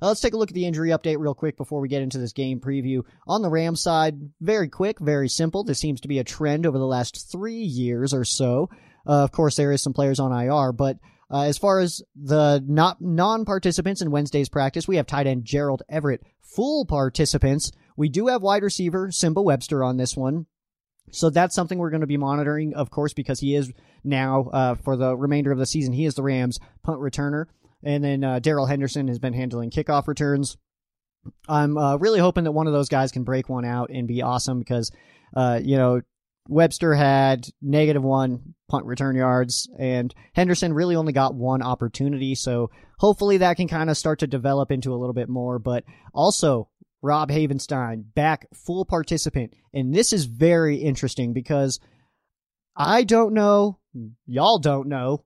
[0.00, 2.18] Uh, let's take a look at the injury update real quick before we get into
[2.18, 3.02] this game preview.
[3.26, 5.64] On the Rams side, very quick, very simple.
[5.64, 8.68] This seems to be a trend over the last three years or so.
[9.06, 10.98] Uh, of course, there is some players on IR, but
[11.32, 15.82] uh, as far as the not non-participants in Wednesday's practice, we have tight end Gerald
[15.88, 16.22] Everett.
[16.42, 20.46] Full participants, we do have wide receiver Nsimba Webster on this one.
[21.10, 23.72] So that's something we're going to be monitoring, of course, because he is
[24.04, 27.46] now, uh, for the remainder of the season, he is the Rams punt returner.
[27.82, 30.56] And then uh, Darrell Henderson has been handling kickoff returns.
[31.48, 34.22] I'm uh, really hoping that one of those guys can break one out and be
[34.22, 34.90] awesome because,
[35.36, 36.02] uh, you know,
[36.48, 42.34] Webster had negative one punt return yards, and Henderson really only got one opportunity.
[42.34, 45.58] So hopefully that can kind of start to develop into a little bit more.
[45.58, 46.68] But also,
[47.02, 49.54] Rob Havenstein back full participant.
[49.74, 51.80] And this is very interesting because
[52.76, 53.78] I don't know,
[54.26, 55.24] y'all don't know,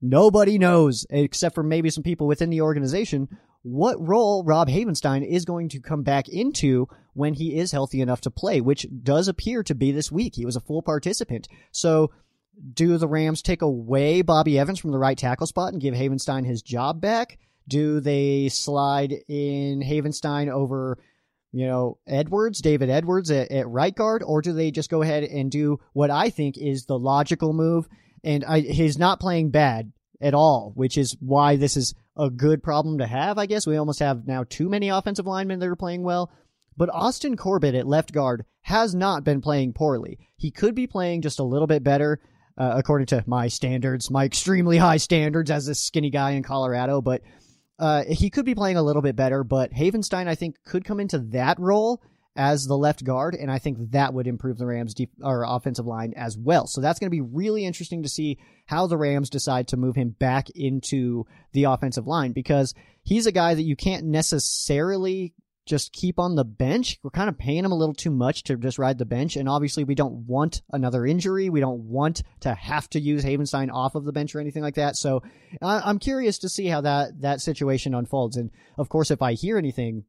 [0.00, 3.28] nobody knows except for maybe some people within the organization
[3.62, 8.20] what role Rob Havenstein is going to come back into when he is healthy enough
[8.22, 10.34] to play, which does appear to be this week.
[10.34, 11.48] He was a full participant.
[11.70, 12.10] So
[12.74, 16.44] do the Rams take away Bobby Evans from the right tackle spot and give Havenstein
[16.44, 17.38] his job back?
[17.68, 20.98] Do they slide in Havenstein over,
[21.52, 25.22] you know, Edwards, David Edwards at, at right guard, or do they just go ahead
[25.22, 27.88] and do what I think is the logical move?
[28.24, 32.62] And I, he's not playing bad at all, which is why this is a good
[32.62, 33.66] problem to have, I guess.
[33.66, 36.30] We almost have now too many offensive linemen that are playing well.
[36.76, 40.18] But Austin Corbett at left guard has not been playing poorly.
[40.36, 42.20] He could be playing just a little bit better,
[42.56, 47.00] uh, according to my standards, my extremely high standards as a skinny guy in Colorado.
[47.00, 47.22] But
[47.78, 49.44] uh, he could be playing a little bit better.
[49.44, 52.02] But Havenstein, I think, could come into that role
[52.34, 55.86] as the left guard, and I think that would improve the Rams' deep or offensive
[55.86, 56.66] line as well.
[56.66, 59.96] So that's going to be really interesting to see how the Rams decide to move
[59.96, 65.92] him back into the offensive line because he's a guy that you can't necessarily just
[65.92, 66.98] keep on the bench.
[67.02, 69.48] We're kind of paying him a little too much to just ride the bench, and
[69.48, 71.50] obviously we don't want another injury.
[71.50, 74.74] We don't want to have to use Havenstein off of the bench or anything like
[74.76, 74.96] that.
[74.96, 75.22] So
[75.60, 78.38] I'm curious to see how that that situation unfolds.
[78.38, 80.04] And of course, if I hear anything,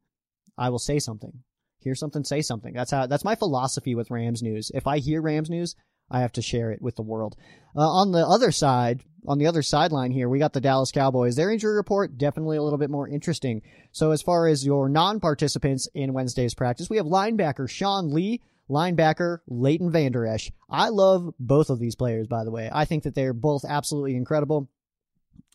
[0.58, 1.44] I will say something
[1.84, 2.74] hear something, say something.
[2.74, 4.72] That's how, that's my philosophy with Rams news.
[4.74, 5.76] If I hear Rams news,
[6.10, 7.36] I have to share it with the world.
[7.76, 11.36] Uh, on the other side, on the other sideline here, we got the Dallas Cowboys.
[11.36, 13.62] Their injury report definitely a little bit more interesting.
[13.92, 19.40] So as far as your non-participants in Wednesday's practice, we have linebacker Sean Lee, linebacker
[19.48, 20.52] Leighton Vander Esch.
[20.70, 22.70] I love both of these players, by the way.
[22.72, 24.70] I think that they're both absolutely incredible.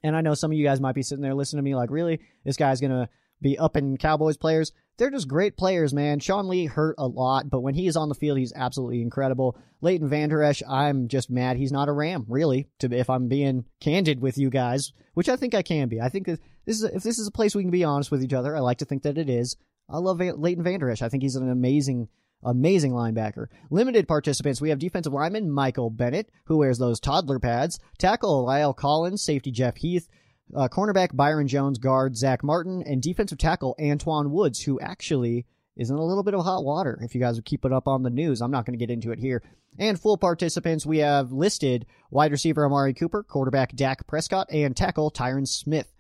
[0.03, 1.91] And I know some of you guys might be sitting there listening to me like,
[1.91, 2.21] really?
[2.45, 3.09] This guy's going to
[3.41, 4.73] be up in Cowboys players.
[4.97, 6.19] They're just great players, man.
[6.19, 9.57] Sean Lee hurt a lot, but when he is on the field, he's absolutely incredible.
[9.81, 12.69] Leighton Vander Esch, I'm just mad he's not a Ram, really.
[12.81, 16.01] To if I'm being candid with you guys, which I think I can be.
[16.01, 18.33] I think this is if this is a place we can be honest with each
[18.33, 18.57] other.
[18.57, 19.57] I like to think that it is.
[19.89, 21.03] I love Leighton Vander Esch.
[21.03, 22.09] I think he's an amazing
[22.45, 23.47] Amazing linebacker.
[23.69, 24.61] Limited participants.
[24.61, 27.81] We have defensive lineman Michael Bennett, who wears those toddler pads.
[27.99, 29.25] Tackle La'el Collins.
[29.25, 30.09] Safety Jeff Heath.
[30.55, 31.79] Uh, cornerback Byron Jones.
[31.79, 32.83] Guard Zach Martin.
[32.83, 36.99] And defensive tackle Antwaun Woods, who actually is in a little bit of hot water.
[37.03, 38.93] If you guys would keep it up on the news, I'm not going to get
[38.93, 39.43] into it here.
[39.79, 45.11] And full participants, we have listed wide receiver Amari Cooper, quarterback Dak Prescott, and tackle
[45.11, 45.93] Tyron Smith.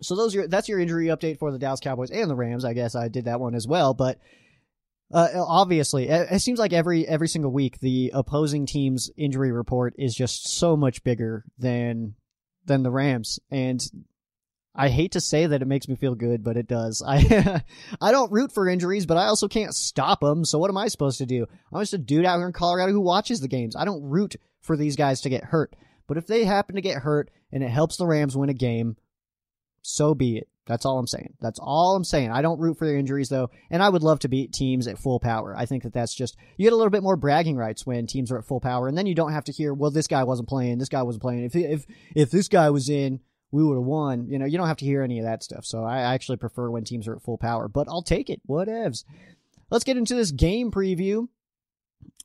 [0.00, 2.64] So those are that's your injury update for the Dallas Cowboys and the Rams.
[2.64, 4.18] I guess I did that one as well, but
[5.12, 10.14] uh, obviously, it, seems like every every single week the opposing team's injury report is
[10.14, 12.14] just so much bigger than
[12.66, 13.84] than the Rams, and
[14.74, 17.02] I hate to say that it makes me feel good, but it does.
[17.06, 17.62] I
[18.00, 20.44] I don't root for injuries, but I also can't stop them.
[20.44, 21.46] So what am I supposed to do?
[21.72, 23.76] I'm just a dude out here in Colorado who watches the games.
[23.76, 27.02] I don't root for these guys to get hurt, but if they happen to get
[27.02, 28.96] hurt and it helps the Rams win a game,
[29.82, 30.48] so be it.
[30.66, 31.34] That's all I'm saying.
[31.40, 32.30] That's all I'm saying.
[32.30, 34.98] I don't root for their injuries though, and I would love to beat teams at
[34.98, 35.54] full power.
[35.56, 38.30] I think that that's just you get a little bit more bragging rights when teams
[38.30, 40.48] are at full power, and then you don't have to hear, well, this guy wasn't
[40.48, 41.44] playing, this guy wasn't playing.
[41.44, 43.20] If if if this guy was in,
[43.50, 44.28] we would have won.
[44.28, 45.64] You know, you don't have to hear any of that stuff.
[45.64, 48.40] So I actually prefer when teams are at full power, but I'll take it.
[48.48, 49.04] Whatevs.
[49.70, 51.28] Let's get into this game preview.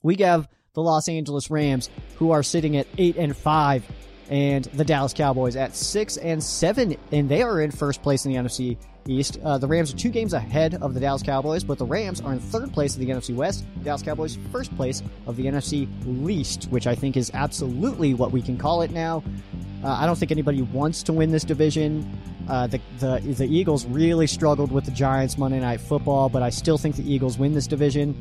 [0.04, 3.84] We have the Los Angeles Rams, who are sitting at eight and five
[4.30, 8.32] and the Dallas Cowboys at six and seven, and they are in first place in
[8.32, 9.40] the NFC East.
[9.44, 12.34] Uh, the Rams are two games ahead of the Dallas Cowboys, but the Rams are
[12.34, 13.66] in third place of the NFC West.
[13.84, 18.42] Dallas Cowboys first place of the NFC least, which I think is absolutely what we
[18.42, 19.24] can call it now.
[19.84, 22.20] Uh, I don't think anybody wants to win this division.
[22.50, 26.50] Uh, the, the the Eagles really struggled with the Giants Monday Night Football, but I
[26.50, 28.16] still think the Eagles win this division.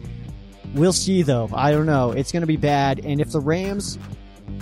[0.75, 1.49] We'll see though.
[1.55, 2.11] I don't know.
[2.11, 3.01] It's going to be bad.
[3.05, 3.99] And if the Rams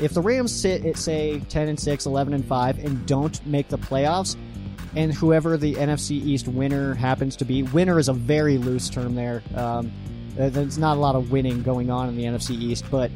[0.01, 3.69] if the Rams sit at say 10 and 6, 11 and 5 and don't make
[3.69, 4.37] the playoffs,
[4.97, 9.15] and whoever the NFC East winner happens to be, winner is a very loose term
[9.15, 9.43] there.
[9.55, 9.93] Um,
[10.39, 13.11] uh, there's not a lot of winning going on in the NFC East, but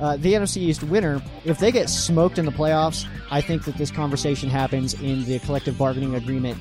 [0.00, 3.76] uh, the NFC East winner, if they get smoked in the playoffs, I think that
[3.76, 6.58] this conversation happens in the collective bargaining agreement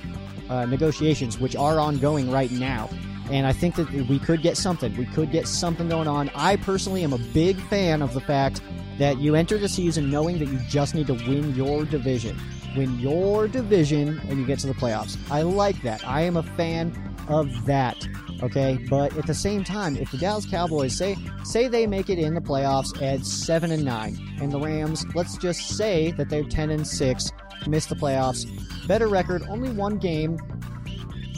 [0.50, 2.90] uh, negotiations, which are ongoing right now.
[3.32, 4.96] And I think that we could get something.
[4.98, 6.30] We could get something going on.
[6.36, 8.62] I personally am a big fan of the fact
[9.00, 12.40] that you enter the season knowing that you just need to win your division.
[12.76, 15.18] Win your division and you get to the playoffs.
[15.30, 16.08] I like that.
[16.08, 16.92] I am a fan
[17.28, 18.08] of that.
[18.42, 22.20] Okay, but at the same time, if the Dallas Cowboys say say they make it
[22.20, 26.44] in the playoffs at seven and nine, and the Rams, let's just say that they're
[26.44, 27.32] ten and six,
[27.68, 28.46] miss the playoffs,
[28.86, 30.38] better record, only one game,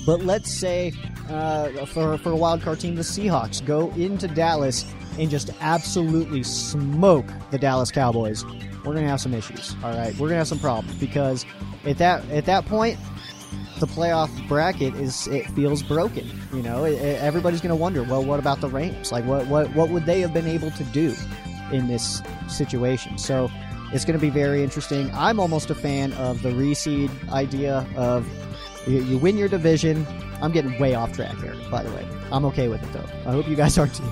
[0.06, 0.94] but let's say
[1.30, 4.84] uh, for for a wild card team, the Seahawks go into Dallas
[5.20, 8.46] and just absolutely smoke the Dallas Cowboys,
[8.84, 9.76] we're gonna have some issues.
[9.84, 11.46] All right, we're gonna have some problems because
[11.86, 13.00] at that at that point,
[13.80, 16.30] the playoff bracket is it feels broken.
[16.54, 19.12] You know, it, it, everybody's gonna wonder, well, what about the Rams?
[19.12, 21.16] Like, what what what would they have been able to do
[21.72, 23.18] in this situation?
[23.18, 23.50] So.
[23.94, 25.10] It's going to be very interesting.
[25.14, 28.28] I'm almost a fan of the reseed idea of
[28.88, 30.06] you, you win your division.
[30.42, 32.06] I'm getting way off track here, by the way.
[32.32, 33.06] I'm okay with it though.
[33.30, 34.04] I hope you guys are too.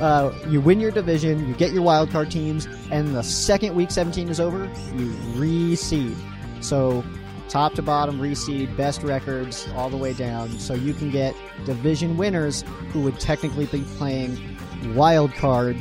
[0.00, 3.90] Uh, you win your division, you get your wild card teams, and the second week
[3.90, 6.16] 17 is over, you reseed.
[6.60, 7.04] So
[7.48, 10.50] top to bottom reseed, best records all the way down.
[10.58, 11.34] So you can get
[11.64, 14.56] division winners who would technically be playing
[14.94, 15.76] wild card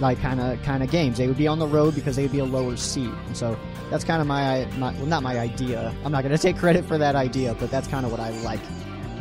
[0.00, 1.18] like kind of kind of games.
[1.18, 3.12] They would be on the road because they would be a lower seed.
[3.26, 3.58] And so
[3.90, 5.94] that's kind of my, my well, not my idea.
[6.04, 8.30] I'm not going to take credit for that idea, but that's kind of what I
[8.42, 8.60] like.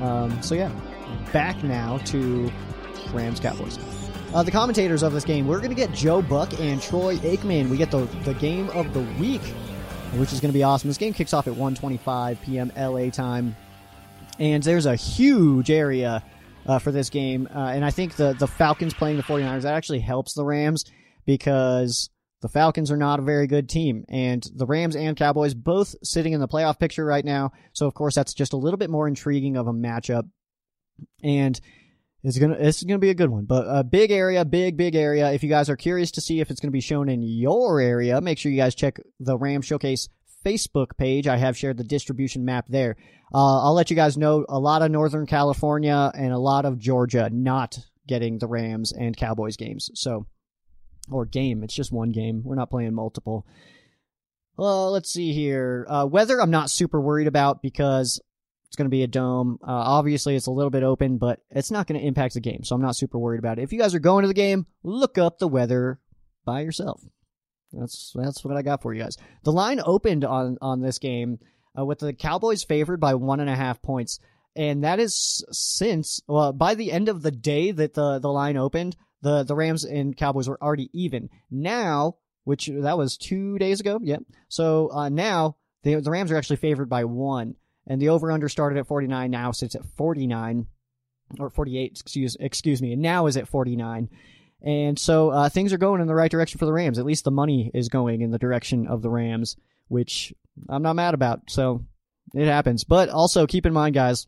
[0.01, 0.71] Um, so yeah,
[1.33, 2.51] back now to
[3.11, 3.77] Rams Cowboys.
[4.31, 7.67] Uh, the commentators of this game, we're going to get Joe Buck and Troy Aikman.
[7.67, 9.41] We get the, the game of the week,
[10.13, 10.87] which is going to be awesome.
[10.87, 12.71] This game kicks off at 1.25 p.m.
[12.77, 13.55] LA time.
[14.37, 16.23] And there's a huge area
[16.67, 17.47] uh, for this game.
[17.53, 20.85] Uh, and I think the, the Falcons playing the 49ers, that actually helps the Rams
[21.25, 22.11] because
[22.41, 24.05] the Falcons are not a very good team.
[24.09, 27.51] And the Rams and Cowboys both sitting in the playoff picture right now.
[27.73, 30.29] So, of course, that's just a little bit more intriguing of a matchup.
[31.23, 31.59] And
[32.23, 35.31] It's gonna it's gonna be a good one, but a big area, big big area.
[35.31, 38.19] If you guys are curious to see if it's gonna be shown in your area,
[38.19, 40.09] make sure you guys check the Ram Showcase
[40.45, 41.27] Facebook page.
[41.27, 42.97] I have shared the distribution map there.
[43.33, 46.77] Uh, I'll let you guys know a lot of Northern California and a lot of
[46.77, 47.77] Georgia not
[48.07, 49.89] getting the Rams and Cowboys games.
[49.93, 50.25] So,
[51.11, 51.63] or game.
[51.63, 52.41] It's just one game.
[52.43, 53.45] We're not playing multiple.
[54.57, 55.85] Well, let's see here.
[55.87, 58.19] Uh, weather, I'm not super worried about because
[58.69, 59.57] it's going to be a dome.
[59.63, 62.63] Uh, obviously, it's a little bit open, but it's not going to impact the game,
[62.63, 63.63] so I'm not super worried about it.
[63.63, 65.99] If you guys are going to the game, look up the weather
[66.45, 67.01] by yourself.
[67.73, 69.17] That's that's what I got for you guys.
[69.43, 71.39] The line opened on on this game
[71.77, 74.19] uh, with the Cowboys favored by one and a half points,
[74.55, 78.55] and that is since well by the end of the day that the the line
[78.55, 81.29] opened, the the Rams and Cowboys were already even.
[81.49, 84.21] Now, which that was two days ago, yep.
[84.47, 87.55] So uh, now the the Rams are actually favored by one
[87.89, 90.67] and the over under started at 49 now sits at 49
[91.39, 94.09] or 48 excuse excuse me and now is at 49
[94.61, 97.23] and so uh, things are going in the right direction for the Rams at least
[97.23, 100.33] the money is going in the direction of the Rams which
[100.69, 101.83] I'm not mad about so
[102.33, 104.27] it happens but also keep in mind guys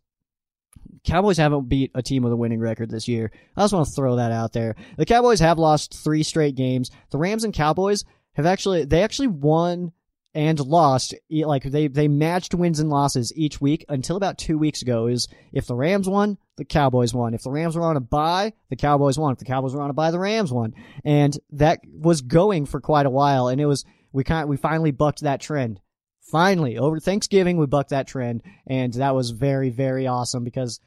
[1.04, 3.32] Cowboys haven't beat a team with a winning record this year.
[3.58, 4.76] I just want to throw that out there.
[4.98, 6.92] The Cowboys have lost three straight games.
[7.10, 9.92] The Rams and Cowboys have actually they actually won
[10.34, 14.82] and lost like they they matched wins and losses each week until about two weeks
[14.82, 17.34] ago is if the rams won the cowboys won.
[17.34, 19.34] If the rams were on a bye the cowboys won.
[19.34, 20.74] If the cowboys were on a bye the rams won.
[21.04, 24.92] And that was going for quite a while and it was we kind we finally
[24.92, 25.82] bucked that trend.
[26.22, 30.80] Finally over thanksgiving we bucked that trend and that was very very awesome because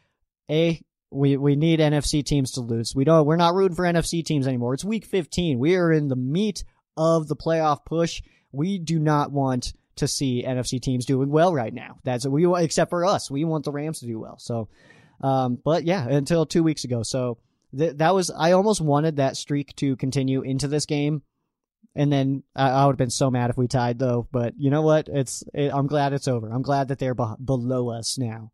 [0.48, 0.80] a
[1.11, 2.94] we we need nfc teams to lose.
[2.94, 4.74] We don't we're not rooting for nfc teams anymore.
[4.74, 6.64] It's week 15 we are in the meat
[6.96, 8.22] of the playoff push
[8.55, 11.99] we do not want to see NFC teams doing well right now.
[12.05, 13.31] That's we except for us.
[13.31, 14.38] We want the Rams to do well.
[14.38, 14.69] So,
[15.21, 17.03] um, but yeah, until two weeks ago.
[17.03, 17.38] So
[17.77, 21.23] th- that was I almost wanted that streak to continue into this game,
[21.95, 24.27] and then I, I would have been so mad if we tied though.
[24.33, 25.09] But you know what?
[25.09, 26.51] It's it, I'm glad it's over.
[26.51, 28.51] I'm glad that they're be- below us now.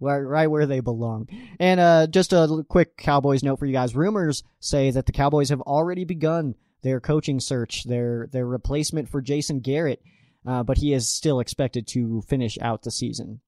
[0.00, 1.26] Right, right where they belong.
[1.58, 3.96] And uh, just a quick Cowboys note for you guys.
[3.96, 9.20] Rumors say that the Cowboys have already begun their coaching search, their their replacement for
[9.20, 10.02] Jason Garrett,
[10.46, 13.40] uh, but he is still expected to finish out the season.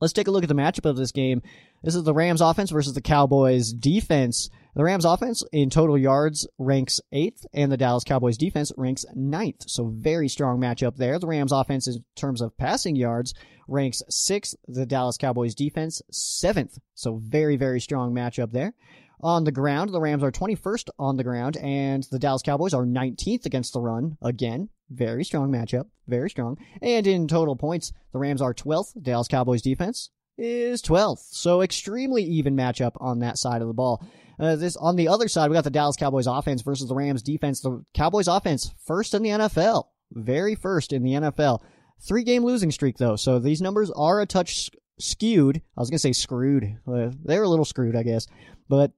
[0.00, 1.42] Let's take a look at the matchup of this game.
[1.82, 4.48] This is the Rams offense versus the Cowboys defense.
[4.74, 9.64] The Rams offense in total yards ranks eighth, and the Dallas Cowboys defense ranks ninth.
[9.66, 11.18] So very strong matchup there.
[11.18, 13.34] The Rams offense in terms of passing yards
[13.68, 14.54] ranks sixth.
[14.66, 16.78] The Dallas Cowboys defense seventh.
[16.94, 18.74] So very, very strong matchup there
[19.22, 19.90] on the ground.
[19.90, 23.80] The Rams are 21st on the ground, and the Dallas Cowboys are 19th against the
[23.80, 24.16] run.
[24.22, 26.58] Again, very strong matchup, very strong.
[26.82, 29.02] And in total points, the Rams are 12th.
[29.02, 31.26] Dallas Cowboys defense is 12th.
[31.30, 34.04] So extremely even matchup on that side of the ball.
[34.38, 37.22] Uh, this on the other side, we got the Dallas Cowboys offense versus the Rams
[37.22, 37.60] defense.
[37.60, 41.60] The Cowboys offense first in the NFL, very first in the NFL.
[42.00, 45.62] Three game losing streak though, so these numbers are a touch skewed.
[45.76, 46.78] I was gonna say screwed.
[46.86, 48.26] Uh, they're a little screwed, I guess,
[48.68, 48.92] but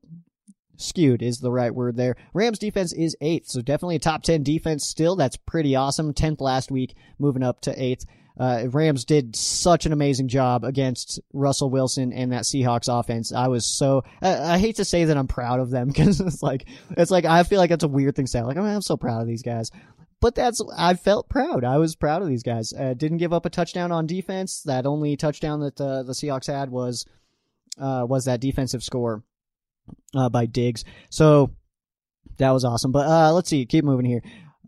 [0.76, 2.16] skewed is the right word there.
[2.34, 5.16] Rams defense is eighth, so definitely a top ten defense still.
[5.16, 6.12] That's pretty awesome.
[6.12, 8.04] Tenth last week, moving up to eighth.
[8.38, 13.32] Uh, Rams did such an amazing job against Russell Wilson and that Seahawks offense.
[13.32, 16.42] I was so I, I hate to say that I'm proud of them because it's
[16.42, 18.42] like it's like I feel like it's a weird thing to say.
[18.42, 19.70] Like mean, I'm so proud of these guys,
[20.22, 21.64] but that's I felt proud.
[21.64, 22.72] I was proud of these guys.
[22.72, 24.62] Uh, didn't give up a touchdown on defense.
[24.62, 27.04] That only touchdown that uh, the Seahawks had was
[27.78, 29.24] uh, was that defensive score
[30.14, 30.84] uh, by Diggs.
[31.10, 31.50] So
[32.38, 32.92] that was awesome.
[32.92, 34.22] But uh, let's see, keep moving here.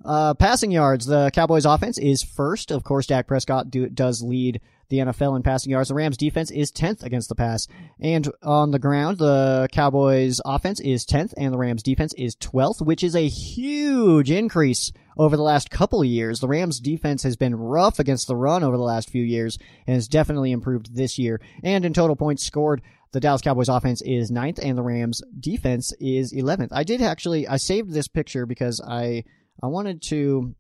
[0.05, 2.73] Uh, passing yards, the Cowboys offense is first.
[2.73, 5.89] Of course, Dak Prescott do, does lead the NFL in passing yards.
[5.89, 7.69] The Rams defense is 10th against the pass.
[8.01, 12.85] And on the ground, the Cowboys offense is 10th and the Rams defense is 12th,
[12.85, 16.41] which is a huge increase over the last couple years.
[16.41, 19.95] The Rams defense has been rough against the run over the last few years and
[19.95, 21.41] has definitely improved this year.
[21.63, 25.93] And in total points scored, the Dallas Cowboys offense is ninth and the Rams defense
[26.01, 26.71] is 11th.
[26.73, 29.25] I did actually, I saved this picture because I,
[29.63, 30.55] I wanted to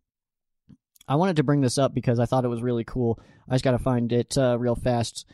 [1.06, 3.20] I wanted to bring this up because I thought it was really cool.
[3.48, 5.26] I just got to find it uh, real fast.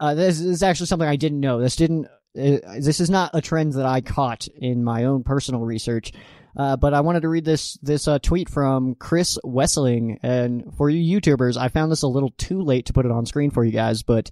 [0.00, 1.60] Uh, this is actually something I didn't know.
[1.60, 2.06] This didn't.
[2.06, 6.12] Uh, this is not a trend that I caught in my own personal research.
[6.56, 10.88] Uh, but I wanted to read this this uh, tweet from Chris Wesseling, and for
[10.88, 13.64] you YouTubers, I found this a little too late to put it on screen for
[13.64, 14.30] you guys, but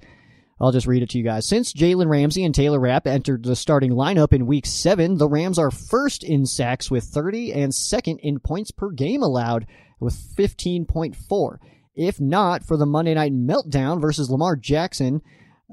[0.61, 1.47] I'll just read it to you guys.
[1.47, 5.59] Since Jalen Ramsey and Taylor Rapp entered the starting lineup in week seven, the Rams
[5.59, 9.67] are first in sacks with 30 and second in points per game allowed
[10.01, 11.59] with 15.4.
[11.95, 15.23] If not for the Monday night meltdown versus Lamar Jackson,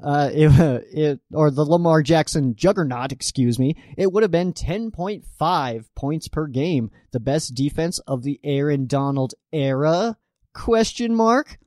[0.02, 5.84] uh, it, it, or the Lamar Jackson juggernaut, excuse me, it would have been 10.5
[5.94, 6.90] points per game.
[7.12, 10.16] The best defense of the Aaron Donald era?
[10.54, 11.58] Question mark.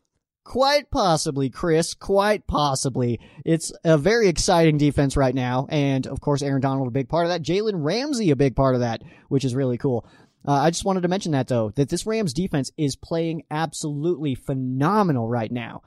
[0.43, 1.95] Quite possibly, Chris.
[1.95, 3.19] Quite possibly.
[3.43, 5.65] It's a very exciting defense right now.
[5.69, 7.41] And of course, Aaron Donald, a big part of that.
[7.41, 10.05] Jalen Ramsey, a big part of that, which is really cool.
[10.47, 14.35] Uh, I just wanted to mention that though, that this Rams defense is playing absolutely
[14.35, 15.81] phenomenal right now.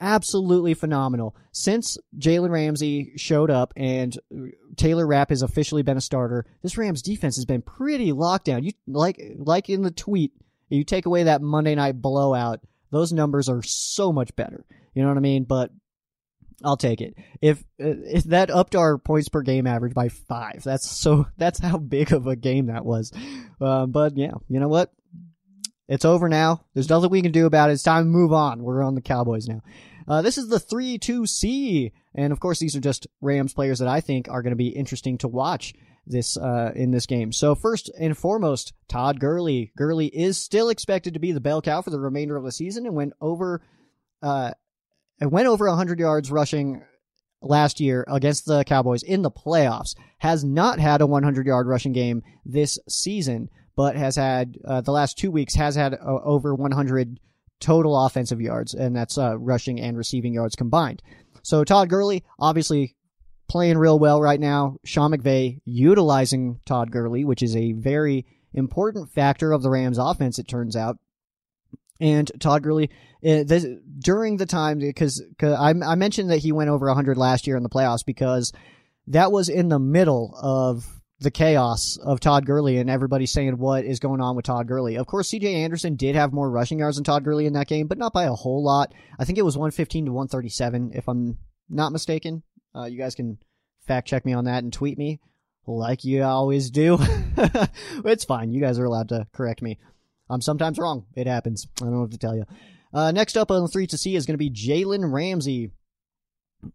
[0.00, 1.34] Absolutely phenomenal.
[1.50, 4.16] Since Jalen Ramsey showed up and
[4.76, 8.62] Taylor Rapp has officially been a starter, this Rams defense has been pretty locked down.
[8.62, 10.32] You like like in the tweet,
[10.68, 12.60] you take away that Monday night blowout,
[12.92, 14.64] those numbers are so much better.
[14.94, 15.42] You know what I mean?
[15.44, 15.72] But
[16.64, 17.16] I'll take it.
[17.40, 21.78] If if that upped our points per game average by five, that's so that's how
[21.78, 23.12] big of a game that was.
[23.60, 24.92] Uh, but yeah, you know what?
[25.88, 26.64] It's over now.
[26.74, 27.74] There's nothing we can do about it.
[27.74, 28.62] It's time to move on.
[28.62, 29.62] We're on the Cowboys now.
[30.08, 31.92] Uh, this is the 3-2C.
[32.14, 34.68] And of course, these are just Rams players that I think are going to be
[34.68, 35.74] interesting to watch
[36.06, 37.32] this, uh, in this game.
[37.32, 39.70] So first and foremost, Todd Gurley.
[39.76, 42.86] Gurley is still expected to be the bell cow for the remainder of the season
[42.86, 43.62] and went over,
[44.22, 44.52] uh,
[45.20, 46.82] it went over 100 yards rushing
[47.42, 49.94] last year against the Cowboys in the playoffs.
[50.18, 54.90] Has not had a 100 yard rushing game this season, but has had uh, the
[54.90, 57.20] last two weeks has had uh, over 100
[57.60, 61.02] total offensive yards, and that's uh, rushing and receiving yards combined.
[61.42, 62.96] So Todd Gurley, obviously
[63.48, 64.76] playing real well right now.
[64.84, 70.38] Sean McVay utilizing Todd Gurley, which is a very important factor of the Rams offense,
[70.38, 70.98] it turns out.
[72.00, 72.90] And Todd Gurley,
[73.26, 73.66] uh, this,
[73.98, 77.62] during the time, because I, I mentioned that he went over 100 last year in
[77.62, 78.52] the playoffs because
[79.08, 83.84] that was in the middle of the chaos of Todd Gurley and everybody saying what
[83.84, 84.96] is going on with Todd Gurley.
[84.96, 87.88] Of course, CJ Anderson did have more rushing yards than Todd Gurley in that game,
[87.88, 88.92] but not by a whole lot.
[89.18, 91.38] I think it was 115 to 137, if I'm
[91.68, 92.42] not mistaken.
[92.74, 93.38] Uh, you guys can
[93.86, 95.20] fact check me on that and tweet me
[95.66, 96.98] like you always do.
[98.04, 98.52] it's fine.
[98.52, 99.78] You guys are allowed to correct me.
[100.30, 101.06] I'm sometimes wrong.
[101.14, 101.66] It happens.
[101.80, 102.44] I don't know what to tell you.
[102.92, 105.72] Uh, next up on the three to see is going to be Jalen Ramsey.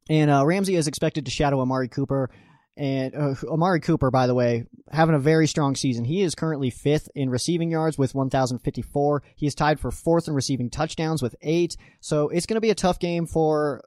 [0.09, 2.29] And uh, Ramsey is expected to shadow Amari Cooper.
[2.75, 6.05] And uh, Amari Cooper, by the way, having a very strong season.
[6.05, 9.23] He is currently fifth in receiving yards with 1,054.
[9.35, 11.77] He is tied for fourth in receiving touchdowns with eight.
[11.99, 13.83] So it's going to be a tough game for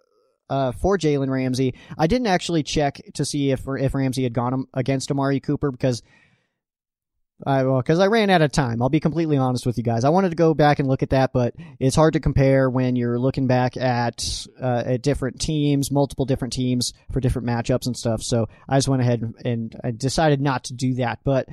[0.48, 1.74] uh, for Jalen Ramsey.
[1.98, 6.02] I didn't actually check to see if if Ramsey had gone against Amari Cooper because
[7.44, 8.80] I well, because I ran out of time.
[8.80, 10.04] I'll be completely honest with you guys.
[10.04, 12.96] I wanted to go back and look at that, but it's hard to compare when
[12.96, 17.96] you're looking back at uh, at different teams, multiple different teams for different matchups and
[17.96, 18.22] stuff.
[18.22, 21.18] So I just went ahead and I decided not to do that.
[21.24, 21.46] But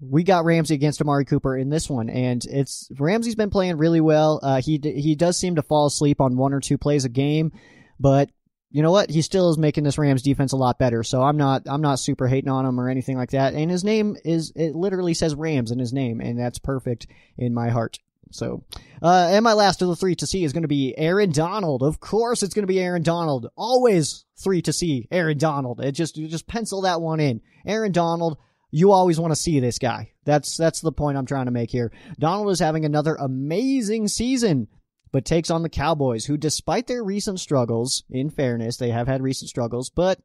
[0.00, 4.00] we got Ramsey against Amari Cooper in this one, and it's Ramsey's been playing really
[4.00, 4.40] well.
[4.42, 7.52] Uh, he he does seem to fall asleep on one or two plays a game,
[7.98, 8.30] but
[8.70, 9.10] you know what?
[9.10, 11.02] He still is making this Rams defense a lot better.
[11.02, 13.54] So I'm not I'm not super hating on him or anything like that.
[13.54, 17.06] And his name is it literally says Rams in his name, and that's perfect
[17.36, 17.98] in my heart.
[18.32, 18.62] So,
[19.02, 21.82] uh, and my last of the three to see is going to be Aaron Donald.
[21.82, 23.50] Of course, it's going to be Aaron Donald.
[23.56, 25.80] Always three to see Aaron Donald.
[25.80, 27.40] It just just pencil that one in.
[27.66, 28.38] Aaron Donald.
[28.72, 30.12] You always want to see this guy.
[30.24, 31.90] That's that's the point I'm trying to make here.
[32.20, 34.68] Donald is having another amazing season
[35.12, 39.22] but takes on the Cowboys, who, despite their recent struggles, in fairness, they have had
[39.22, 40.20] recent struggles, but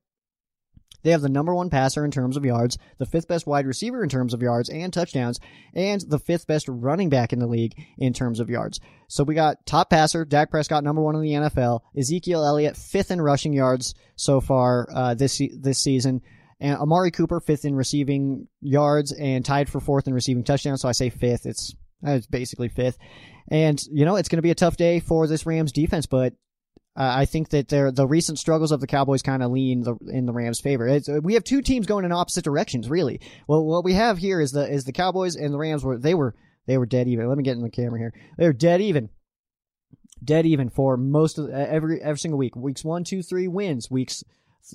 [1.06, 4.02] they have the number one passer in terms of yards, the fifth best wide receiver
[4.02, 5.40] in terms of yards and touchdowns,
[5.76, 8.80] and the fifth best running back in the league in terms of yards.
[9.08, 13.12] So we got top passer, Dak Prescott, number one in the NFL, Ezekiel Elliott, fifth
[13.12, 16.22] in rushing yards so far uh, this this season.
[16.60, 20.82] And Amari Cooper, fifth in receiving yards and tied for fourth in receiving touchdowns.
[20.82, 21.46] So I say fifth.
[21.46, 22.98] It's it's basically fifth.
[23.50, 26.34] And, you know, it's going to be a tough day for this Rams defense, but
[26.98, 30.26] uh, I think that the recent struggles of the Cowboys kind of lean the, in
[30.26, 30.88] the Rams' favor.
[30.88, 33.20] It's, we have two teams going in opposite directions, really.
[33.48, 36.14] Well, what we have here is the is the Cowboys and the Rams were they
[36.14, 36.36] were
[36.68, 37.28] they were dead even.
[37.28, 38.14] Let me get in the camera here.
[38.38, 39.10] They were dead even,
[40.24, 42.56] dead even for most of every every single week.
[42.56, 43.91] Weeks one, two, three wins.
[43.91, 44.24] Weeks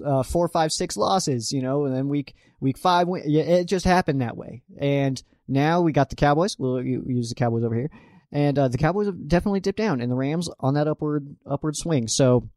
[0.04, 1.52] uh, four, five, six losses.
[1.52, 3.08] You know, and then week week five.
[3.08, 4.62] It just happened that way.
[4.78, 6.58] And now we got the Cowboys.
[6.58, 7.90] We'll use the Cowboys over here
[8.32, 11.76] and uh, the Cowboys have definitely dipped down, and the Rams on that upward upward
[11.76, 12.08] swing.
[12.08, 12.48] So,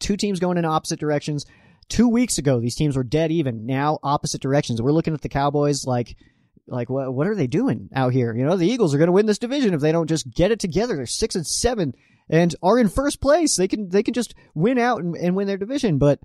[0.00, 1.46] two teams going in opposite directions.
[1.88, 3.66] Two weeks ago, these teams were dead even.
[3.66, 4.80] Now, opposite directions.
[4.80, 6.16] We're looking at the Cowboys like,
[6.66, 8.34] like what what are they doing out here?
[8.34, 10.50] You know, the Eagles are going to win this division if they don't just get
[10.50, 10.96] it together.
[10.96, 11.94] They're six and seven
[12.28, 13.56] and are in first place.
[13.56, 16.20] They can they can just win out and, and win their division, but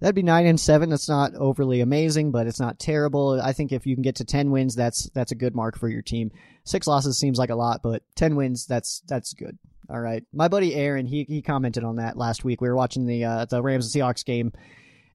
[0.00, 0.90] That'd be nine and seven.
[0.90, 3.40] That's not overly amazing, but it's not terrible.
[3.42, 5.88] I think if you can get to ten wins, that's that's a good mark for
[5.88, 6.30] your team.
[6.64, 9.56] Six losses seems like a lot, but ten wins, that's that's good.
[9.88, 12.60] All right, my buddy Aaron, he he commented on that last week.
[12.60, 14.52] We were watching the uh, the Rams and Seahawks game,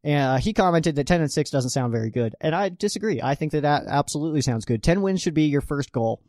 [0.04, 3.22] and uh, he commented that ten and six doesn't sound very good, and I disagree.
[3.22, 4.82] I think that that absolutely sounds good.
[4.82, 6.24] Ten wins should be your first goal.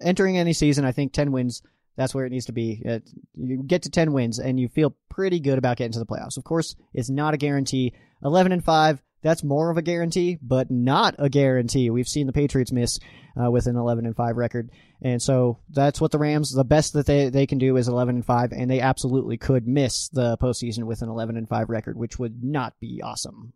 [0.00, 1.62] Entering any season, I think ten wins.
[1.96, 2.82] That's where it needs to be.
[2.84, 6.06] It, you get to ten wins, and you feel pretty good about getting to the
[6.06, 6.36] playoffs.
[6.36, 7.94] Of course, it's not a guarantee.
[8.22, 11.90] Eleven and five that's more of a guarantee, but not a guarantee.
[11.90, 13.00] We've seen the Patriots miss
[13.36, 14.70] uh, with an 11 and 5 record.
[15.02, 18.14] And so that's what the Rams, the best that they, they can do is 11
[18.14, 21.96] and 5, and they absolutely could miss the postseason with an 11 and 5 record,
[21.96, 23.52] which would not be awesome.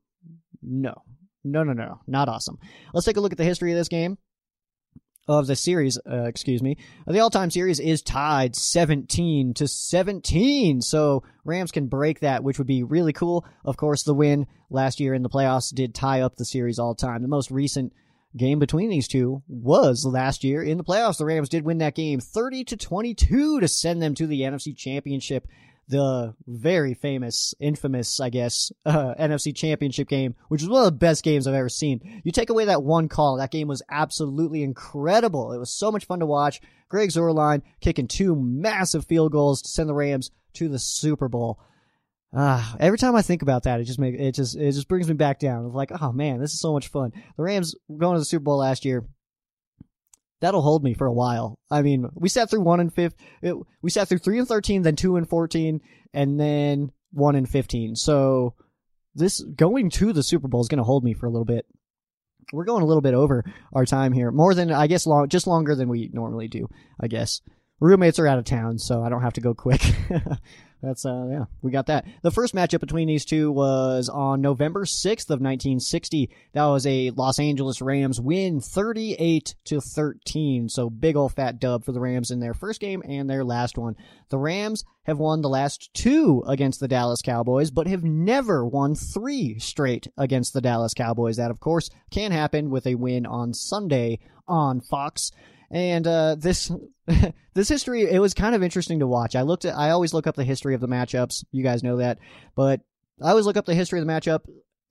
[0.60, 1.02] No.
[1.44, 2.00] No, no, no.
[2.06, 2.58] Not awesome.
[2.92, 4.18] Let's take a look at the history of this game
[5.28, 10.82] of the series, uh, excuse me, the all-time series is tied 17 to 17.
[10.82, 13.44] So Rams can break that, which would be really cool.
[13.64, 16.94] Of course, the win last year in the playoffs did tie up the series all
[16.94, 17.22] time.
[17.22, 17.92] The most recent
[18.36, 21.18] game between these two was last year in the playoffs.
[21.18, 24.76] The Rams did win that game 30 to 22 to send them to the NFC
[24.76, 25.46] Championship
[25.90, 30.98] the very famous, infamous, I guess, uh, NFC Championship game, which was one of the
[30.98, 32.22] best games I've ever seen.
[32.24, 35.52] You take away that one call, that game was absolutely incredible.
[35.52, 36.60] It was so much fun to watch.
[36.88, 41.60] Greg Zuerlein kicking two massive field goals to send the Rams to the Super Bowl.
[42.32, 45.08] Ah, every time I think about that, it just make it just it just brings
[45.08, 45.66] me back down.
[45.66, 47.12] It's like, oh man, this is so much fun.
[47.36, 49.04] The Rams going to the Super Bowl last year
[50.40, 51.58] that'll hold me for a while.
[51.70, 53.14] I mean, we sat through one and fifth.
[53.82, 55.80] We sat through three and thirteen, then two and fourteen,
[56.12, 57.96] and then one and fifteen.
[57.96, 58.54] So
[59.14, 61.66] this going to the Super Bowl is going to hold me for a little bit.
[62.52, 65.46] We're going a little bit over our time here, more than I guess long, just
[65.46, 66.68] longer than we normally do.
[67.00, 67.40] I guess
[67.78, 69.82] roommates are out of town, so I don't have to go quick.
[70.82, 72.06] That's uh yeah, we got that.
[72.22, 76.30] The first matchup between these two was on November 6th of 1960.
[76.54, 80.68] That was a Los Angeles Rams win 38 to 13.
[80.68, 83.76] So big old fat dub for the Rams in their first game and their last
[83.76, 83.96] one.
[84.30, 88.94] The Rams have won the last two against the Dallas Cowboys, but have never won
[88.94, 91.36] three straight against the Dallas Cowboys.
[91.36, 94.18] That of course can happen with a win on Sunday
[94.48, 95.30] on Fox.
[95.70, 96.70] And uh, this
[97.54, 99.36] this history it was kind of interesting to watch.
[99.36, 101.44] I looked at I always look up the history of the matchups.
[101.52, 102.18] You guys know that,
[102.56, 102.80] but
[103.22, 104.40] I always look up the history of the matchup,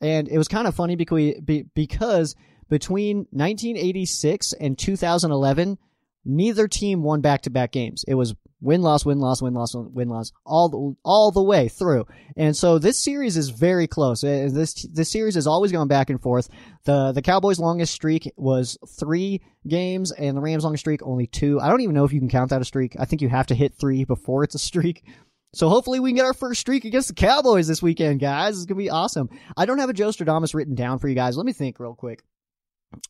[0.01, 1.33] and it was kind of funny because
[1.73, 2.35] because
[2.69, 5.77] between 1986 and 2011,
[6.25, 8.03] neither team won back to back games.
[8.07, 11.69] It was win loss win loss win loss win loss all the, all the way
[11.69, 12.05] through
[12.35, 16.09] and so this series is very close uh, this this series is always going back
[16.09, 16.49] and forth
[16.83, 21.61] the the cowboys longest streak was 3 games and the rams longest streak only 2
[21.61, 23.47] i don't even know if you can count that a streak i think you have
[23.47, 25.05] to hit 3 before it's a streak
[25.53, 28.55] so hopefully we can get our first streak against the Cowboys this weekend, guys.
[28.55, 29.29] It's gonna be awesome.
[29.57, 31.37] I don't have a Joe Stradamus written down for you guys.
[31.37, 32.23] Let me think real quick.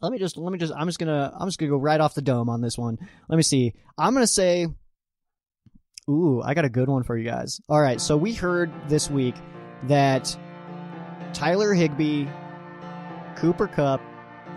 [0.02, 2.16] Let me just let me just I'm just gonna I'm just gonna go right off
[2.16, 2.98] the dome on this one.
[3.28, 3.74] Let me see.
[3.98, 4.68] I'm gonna say
[6.10, 7.62] Ooh, I got a good one for you guys.
[7.70, 9.36] All right, so we heard this week
[9.84, 10.36] that
[11.34, 12.26] Tyler Higbee,
[13.36, 14.02] Cooper Kupp,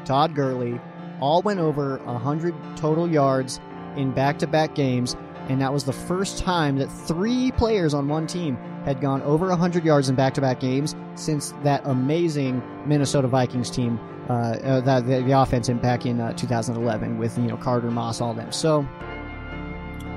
[0.06, 0.80] Todd Gurley
[1.20, 3.60] all went over 100 total yards
[3.96, 5.14] in back to back games,
[5.48, 8.56] and that was the first time that three players on one team
[8.86, 13.70] had gone over 100 yards in back to back games since that amazing Minnesota Vikings
[13.70, 17.90] team, uh, uh, the, the, offense in back in uh, 2011 with you know Carter
[17.90, 18.52] Moss, all them.
[18.52, 18.86] So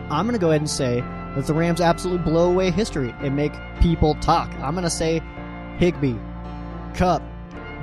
[0.10, 1.01] I'm going to go ahead and say
[1.36, 4.49] that the Rams absolutely blow away history and make people talk.
[4.60, 5.22] I'm going to say
[5.78, 6.18] Higbee,
[6.93, 7.24] Kupp,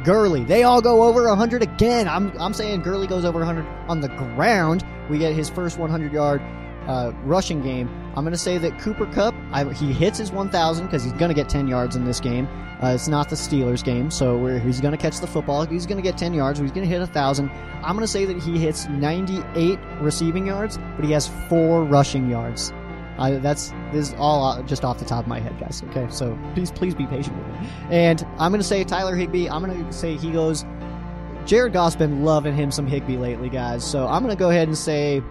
[0.05, 0.45] Gurley.
[0.45, 2.09] They all go over 100 again.
[2.09, 4.85] I'm, I'm saying Gurley goes over 100 on the ground.
[5.11, 6.41] We get his first 100 yard
[6.87, 7.89] uh, rushing game.
[8.17, 11.29] I'm going to say that Cooper Kupp, I, he hits his 1,000 because he's going
[11.29, 12.47] to get 10 yards in this game.
[12.83, 15.65] Uh, it's not the Steelers game, so he's going to catch the football.
[15.65, 16.59] He's going to get 10 yards.
[16.59, 17.49] He's going to hit 1,000.
[17.49, 22.29] I'm going to say that he hits 98 receiving yards, but he has four rushing
[22.29, 22.73] yards.
[23.19, 25.83] Uh, that's this is all just off the top of my head, guys.
[25.91, 27.69] Okay, so please, please be patient with me.
[27.91, 29.49] And I'm gonna say Tyler Higbee.
[29.49, 30.65] I'm gonna say he goes.
[31.45, 33.85] Jared Goff's been loving him some Higbee lately, guys.
[33.85, 35.23] So I'm gonna go ahead and say.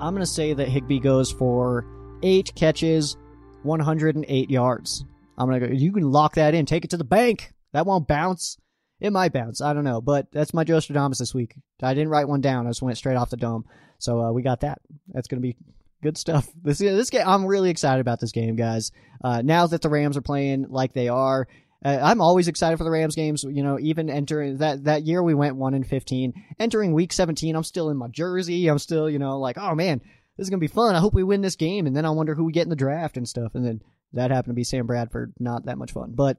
[0.00, 1.84] I'm gonna say that Higbee goes for
[2.22, 3.16] eight catches,
[3.64, 5.04] 108 yards.
[5.36, 5.72] I'm gonna go.
[5.72, 6.66] You can lock that in.
[6.66, 7.52] Take it to the bank.
[7.72, 8.58] That won't bounce.
[9.00, 9.60] It might bounce.
[9.60, 10.00] I don't know.
[10.00, 11.54] But that's my Joe Stradamus this week.
[11.82, 12.66] I didn't write one down.
[12.66, 13.64] I just went straight off the dome.
[13.98, 14.80] So uh, we got that.
[15.08, 15.56] That's going to be
[16.02, 16.48] good stuff.
[16.62, 18.90] This this game, I'm really excited about this game, guys.
[19.22, 21.46] Uh, now that the Rams are playing like they are,
[21.84, 23.44] uh, I'm always excited for the Rams games.
[23.44, 26.34] You know, even entering that that year we went one in 15.
[26.58, 28.66] Entering week 17, I'm still in my jersey.
[28.68, 30.00] I'm still, you know, like, oh man,
[30.36, 30.96] this is gonna be fun.
[30.96, 32.76] I hope we win this game, and then I wonder who we get in the
[32.76, 33.54] draft and stuff.
[33.54, 33.80] And then
[34.12, 35.34] that happened to be Sam Bradford.
[35.38, 36.38] Not that much fun, but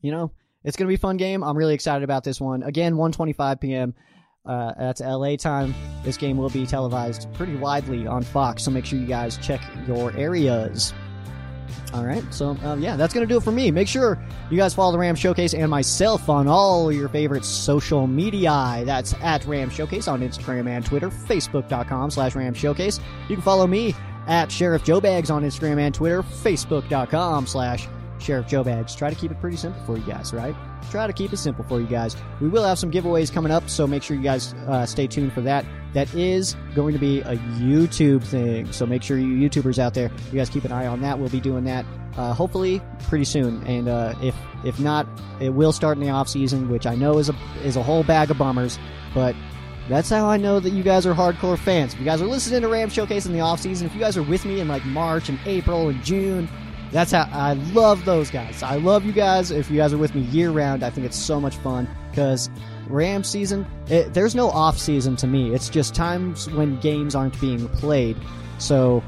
[0.00, 0.30] you know,
[0.62, 1.42] it's gonna be a fun game.
[1.42, 2.62] I'm really excited about this one.
[2.62, 3.94] Again, 1:25 p.m.
[4.46, 5.74] Uh, that's LA time.
[6.04, 9.60] This game will be televised pretty widely on Fox, so make sure you guys check
[9.86, 10.94] your areas.
[11.92, 13.70] All right, so um, yeah, that's gonna do it for me.
[13.70, 14.18] Make sure
[14.50, 18.82] you guys follow the Ram Showcase and myself on all your favorite social media.
[18.84, 23.00] That's at Ram Showcase on Instagram and Twitter, Facebook.com slash Ram Showcase.
[23.28, 23.94] You can follow me
[24.26, 27.88] at Sheriff Joe Bags on Instagram and Twitter, Facebook.com slash
[28.20, 28.94] Sheriff Joe Bags.
[28.94, 30.54] Try to keep it pretty simple for you guys, right?
[30.90, 32.16] Try to keep it simple for you guys.
[32.40, 35.32] We will have some giveaways coming up, so make sure you guys uh, stay tuned
[35.32, 35.64] for that.
[35.94, 40.10] That is going to be a YouTube thing, so make sure you YouTubers out there,
[40.30, 41.18] you guys keep an eye on that.
[41.18, 41.84] We'll be doing that
[42.16, 45.06] uh, hopefully pretty soon, and uh, if if not,
[45.40, 48.04] it will start in the off season, which I know is a is a whole
[48.04, 48.78] bag of bummers,
[49.14, 49.34] but
[49.88, 51.94] that's how I know that you guys are hardcore fans.
[51.94, 54.16] If you guys are listening to Ram Showcase in the off season, if you guys
[54.16, 56.48] are with me in like March and April and June,
[56.92, 58.62] that's how I love those guys.
[58.62, 59.50] I love you guys.
[59.50, 62.50] If you guys are with me year round, I think it's so much fun because
[62.88, 65.54] Ram season, it, there's no off season to me.
[65.54, 68.16] It's just times when games aren't being played.
[68.58, 69.02] So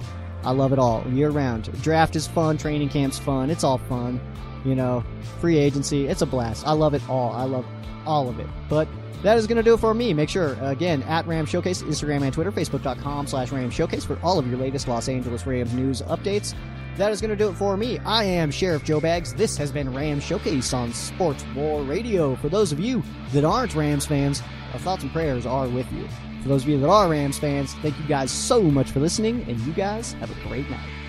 [0.44, 1.70] I love it all year round.
[1.82, 2.56] Draft is fun.
[2.56, 3.50] Training camp's fun.
[3.50, 4.20] It's all fun.
[4.64, 5.04] You know,
[5.40, 6.06] free agency.
[6.06, 6.66] It's a blast.
[6.66, 7.32] I love it all.
[7.32, 7.66] I love
[8.06, 8.46] all of it.
[8.68, 8.88] But
[9.22, 10.14] that is going to do it for me.
[10.14, 14.38] Make sure, again, at Ram Showcase, Instagram and Twitter, Facebook.com slash Ram Showcase for all
[14.38, 16.54] of your latest Los Angeles Rams news updates.
[16.98, 17.98] That is going to do it for me.
[18.00, 19.32] I am Sheriff Joe Bags.
[19.32, 22.36] This has been Ram Showcase on Sports War Radio.
[22.36, 24.42] For those of you that aren't Rams fans,
[24.74, 26.06] our thoughts and prayers are with you.
[26.42, 29.42] For those of you that are Rams fans, thank you guys so much for listening,
[29.48, 31.01] and you guys have a great night.